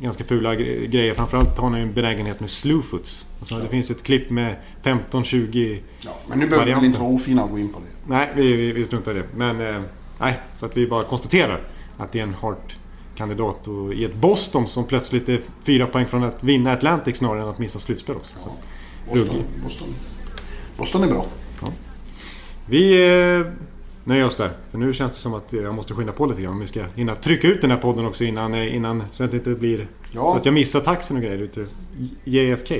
ganska 0.00 0.24
fula 0.24 0.54
gre- 0.54 0.86
grejer. 0.86 1.14
Framförallt 1.14 1.58
har 1.58 1.70
han 1.70 1.80
en 1.80 1.92
benägenhet 1.92 2.40
med 2.40 2.50
slewfoots. 2.50 3.26
Alltså, 3.40 3.58
Det 3.58 3.68
finns 3.68 3.90
ett 3.90 4.02
klipp 4.02 4.30
med 4.30 4.56
15-20... 4.82 5.80
Ja, 6.00 6.10
men 6.28 6.38
nu 6.38 6.46
behöver 6.48 6.80
vi 6.80 6.86
inte 6.86 7.00
vara 7.00 7.10
ofina 7.10 7.44
och 7.44 7.50
gå 7.50 7.58
in 7.58 7.72
på 7.72 7.78
det. 7.80 7.86
Nej, 8.14 8.28
vi, 8.34 8.52
vi, 8.56 8.72
vi 8.72 8.84
struntar 8.86 9.12
i 9.12 9.14
det. 9.14 9.24
Men 9.36 9.60
eh, 9.74 9.82
nej, 10.20 10.40
så 10.56 10.66
att 10.66 10.76
vi 10.76 10.86
bara 10.86 11.04
konstaterar 11.04 11.60
att 11.98 12.12
det 12.12 12.18
är 12.18 12.22
en 12.22 12.34
Hart-kandidat 12.34 13.68
och 13.68 13.94
i 13.94 14.04
ett 14.04 14.14
Boston 14.14 14.68
som 14.68 14.84
plötsligt 14.86 15.28
är 15.28 15.40
fyra 15.62 15.86
poäng 15.86 16.06
från 16.06 16.24
att 16.24 16.44
vinna 16.44 16.72
Atlantic 16.72 17.16
snarare 17.16 17.42
än 17.42 17.48
att 17.48 17.58
missa 17.58 17.78
slutspel 17.78 18.16
också. 18.16 18.34
Så. 18.38 18.50
Boston. 19.14 19.36
Boston. 19.64 19.88
Boston 20.76 21.02
är 21.02 21.06
bra. 21.08 21.24
Vi 22.70 22.92
eh, 23.38 23.46
nöjer 24.04 24.26
oss 24.26 24.36
där. 24.36 24.50
För 24.70 24.78
nu 24.78 24.92
känns 24.92 25.12
det 25.12 25.18
som 25.18 25.34
att 25.34 25.52
eh, 25.52 25.60
jag 25.60 25.74
måste 25.74 25.94
skynda 25.94 26.12
på 26.12 26.26
lite 26.26 26.42
grann. 26.42 26.52
Om 26.52 26.60
vi 26.60 26.66
ska 26.66 26.82
hinna 26.94 27.16
trycka 27.16 27.48
ut 27.48 27.60
den 27.60 27.70
här 27.70 27.78
podden 27.78 28.06
också 28.06 28.24
innan, 28.24 28.54
eh, 28.54 28.76
innan 28.76 29.04
så 29.12 29.24
att 29.24 29.30
det 29.30 29.36
inte 29.36 29.50
blir... 29.50 29.88
Ja. 30.12 30.20
Så 30.20 30.36
att 30.36 30.44
jag 30.44 30.54
missar 30.54 30.80
taxin 30.80 31.16
och 31.16 31.22
grejer 31.22 31.38
ute 31.38 31.66
JFK. 32.24 32.74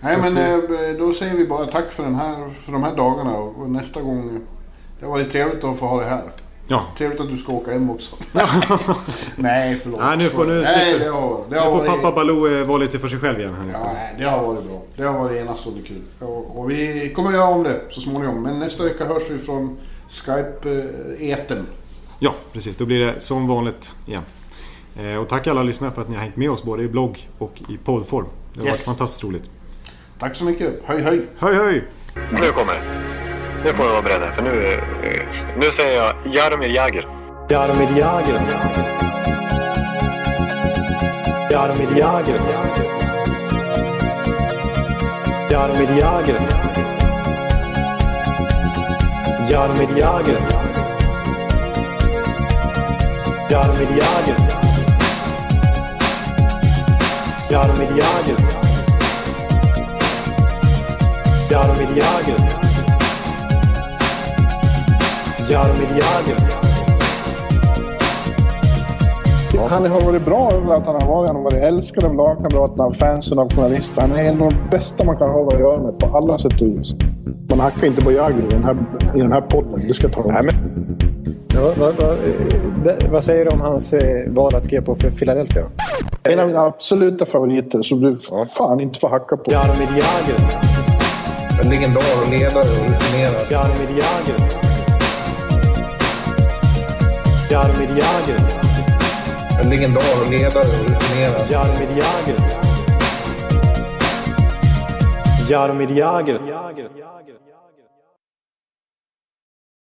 Nej 0.00 0.18
men 0.20 0.36
eh, 0.36 0.98
då 0.98 1.12
säger 1.12 1.36
vi 1.36 1.46
bara 1.46 1.66
tack 1.66 1.92
för, 1.92 2.02
den 2.02 2.14
här, 2.14 2.50
för 2.50 2.72
de 2.72 2.82
här 2.82 2.96
dagarna 2.96 3.36
och 3.36 3.62
och 3.62 3.70
nästa 3.70 4.02
gång... 4.02 4.40
Det 5.00 5.06
har 5.06 5.12
varit 5.12 5.32
trevligt 5.32 5.64
att 5.64 5.78
få 5.78 5.86
ha 5.86 6.00
det 6.00 6.06
här. 6.06 6.22
Ja, 6.70 6.84
Trevligt 6.96 7.20
att 7.20 7.28
du 7.28 7.36
ska 7.36 7.52
åka 7.52 7.70
hem 7.72 7.90
också. 7.90 8.16
Nej 9.36 9.80
förlåt. 9.82 10.00
Nej, 10.00 10.16
nu 10.16 10.24
får- 10.24 10.46
nu 10.46 10.60
Nej, 10.60 10.98
det 10.98 11.08
har, 11.08 11.30
det 11.48 11.54
nu 11.54 11.58
har 11.58 11.70
får 11.70 11.76
varit... 11.78 11.88
pappa 11.90 12.12
Baloo 12.12 12.48
eh, 12.48 12.66
vara 12.66 12.78
lite 12.78 12.98
för 12.98 13.08
sig 13.08 13.18
själv 13.18 13.40
igen 13.40 13.54
här 13.54 13.72
Ja, 13.72 13.90
nej, 13.94 14.14
det 14.18 14.24
har 14.24 14.46
varit 14.46 14.64
bra. 14.64 14.82
Det 14.96 15.02
har 15.02 15.18
varit 15.18 15.40
enastående 15.42 15.82
kul. 15.82 16.02
Och, 16.18 16.58
och 16.60 16.70
vi 16.70 17.12
kommer 17.16 17.32
göra 17.32 17.48
om 17.48 17.62
det 17.62 17.80
så 17.90 18.00
småningom. 18.00 18.42
Men 18.42 18.58
nästa 18.58 18.84
vecka 18.84 19.04
hörs 19.04 19.22
vi 19.30 19.38
från 19.38 19.76
Skype-eten. 20.08 21.66
Ja, 22.18 22.34
precis. 22.52 22.76
Då 22.76 22.84
blir 22.86 22.98
det 23.06 23.20
som 23.20 23.48
vanligt 23.48 23.94
igen. 24.06 24.22
Eh, 24.98 25.14
Och 25.16 25.28
tack 25.28 25.46
alla 25.46 25.62
lyssnare 25.62 25.90
för 25.90 26.02
att 26.02 26.08
ni 26.08 26.14
har 26.14 26.22
hängt 26.22 26.36
med 26.36 26.50
oss 26.50 26.62
både 26.62 26.82
i 26.82 26.88
blogg 26.88 27.28
och 27.38 27.62
i 27.68 27.76
poddform. 27.84 28.26
Det 28.54 28.60
har 28.60 28.66
Yes. 28.66 28.74
varit 28.78 28.84
fantastiskt 28.84 29.24
roligt. 29.24 29.50
Tack 30.18 30.34
så 30.36 30.44
mycket. 30.44 30.80
Höj 30.84 31.00
höj! 31.02 31.26
Höj 31.38 31.54
höj! 31.54 31.84
Nu 32.14 32.52
kommer. 32.52 33.09
Nu 33.64 33.72
får 33.72 33.84
ni 33.84 33.90
vara 33.90 34.02
beredda, 34.02 34.30
för 34.32 34.42
nu, 34.42 34.80
nu 35.56 35.72
säger 35.72 35.92
jag 35.92 36.14
Jaromir 36.24 36.68
Jagr. 36.68 37.06
Jaromir 37.48 37.98
Jagr. 37.98 38.40
Jaromir 41.50 41.98
Jagr. 41.98 42.40
Jaromir 45.50 45.98
Jagr. 45.98 46.40
Jaromir 49.50 49.98
Jagr. 49.98 50.36
Jaromir 53.50 53.88
Jagr. 54.00 54.36
Jaromir 57.50 57.88
Jagr. 57.98 58.36
Jaromir 61.50 61.88
Jagr. 61.96 62.69
Jaromir 65.50 65.88
Jagr. 65.88 66.36
Han 69.70 69.86
har 69.86 70.00
varit 70.00 70.24
bra 70.24 70.52
överallt 70.52 70.86
han 70.86 70.94
har 70.94 71.08
varit. 71.08 71.26
Han 71.26 71.36
har 71.36 71.42
varit 71.42 71.62
älskad 71.62 72.04
av 72.04 72.14
lagkamraterna, 72.14 72.84
av 72.84 72.92
fansen, 72.92 73.38
av 73.38 73.52
journalister. 73.52 74.00
Han 74.00 74.12
är 74.12 74.24
en 74.24 74.42
av 74.42 74.50
de 74.50 74.70
bästa 74.70 75.04
man 75.04 75.16
kan 75.16 75.30
ha 75.30 75.48
att 75.48 75.60
göra 75.60 75.82
med 75.82 75.98
på 75.98 76.16
alla 76.16 76.38
sätt 76.38 76.52
och 76.52 76.66
vis. 76.66 76.94
Man 77.48 77.60
hackar 77.60 77.86
inte 77.86 78.02
på 78.02 78.12
Jagr 78.12 78.38
i 78.38 78.48
den 78.50 78.64
här, 78.64 78.76
i 79.16 79.20
den 79.20 79.32
här 79.32 79.40
podden. 79.40 79.88
Det 79.88 79.94
ska 79.94 80.06
jag 80.06 80.12
tala 80.12 80.40
om. 80.40 80.48
Ja, 81.54 81.72
vad, 81.78 81.94
vad, 81.94 83.10
vad, 83.10 83.24
säger 83.24 83.44
du 83.44 83.50
om 83.50 83.60
hans 83.60 83.92
eh, 83.92 84.30
val 84.30 84.54
att 84.54 84.64
skriva 84.64 84.84
på 84.84 84.94
för 84.94 85.10
Philadelphia? 85.10 85.64
En 86.22 86.40
av 86.40 86.46
mina 86.46 86.60
absoluta 86.60 87.26
favoriter 87.26 87.82
som 87.82 88.00
du 88.00 88.18
fan 88.56 88.80
inte 88.80 88.98
får 88.98 89.08
hacka 89.08 89.36
på. 89.36 89.50
Jaromir 89.50 89.88
Jagr. 89.88 90.40
En 91.64 91.70
legendar 91.70 92.02
och 92.22 92.30
ledare 92.30 92.60
och 92.60 92.90
rutinerad. 92.90 93.50
Jaromir 93.50 93.88
Jagr. 93.88 94.69
Jaromir 97.50 97.88
Jagr. 97.88 98.36
En 99.60 99.70
legendar 99.70 100.02
och 100.22 100.30
ledare 100.30 100.64
och 100.64 100.88
rutinerad. 100.88 101.50
Jaromir 101.50 101.88
Jagr. 101.98 102.36
Jaromir 105.50 105.90
Jagr. 105.90 106.38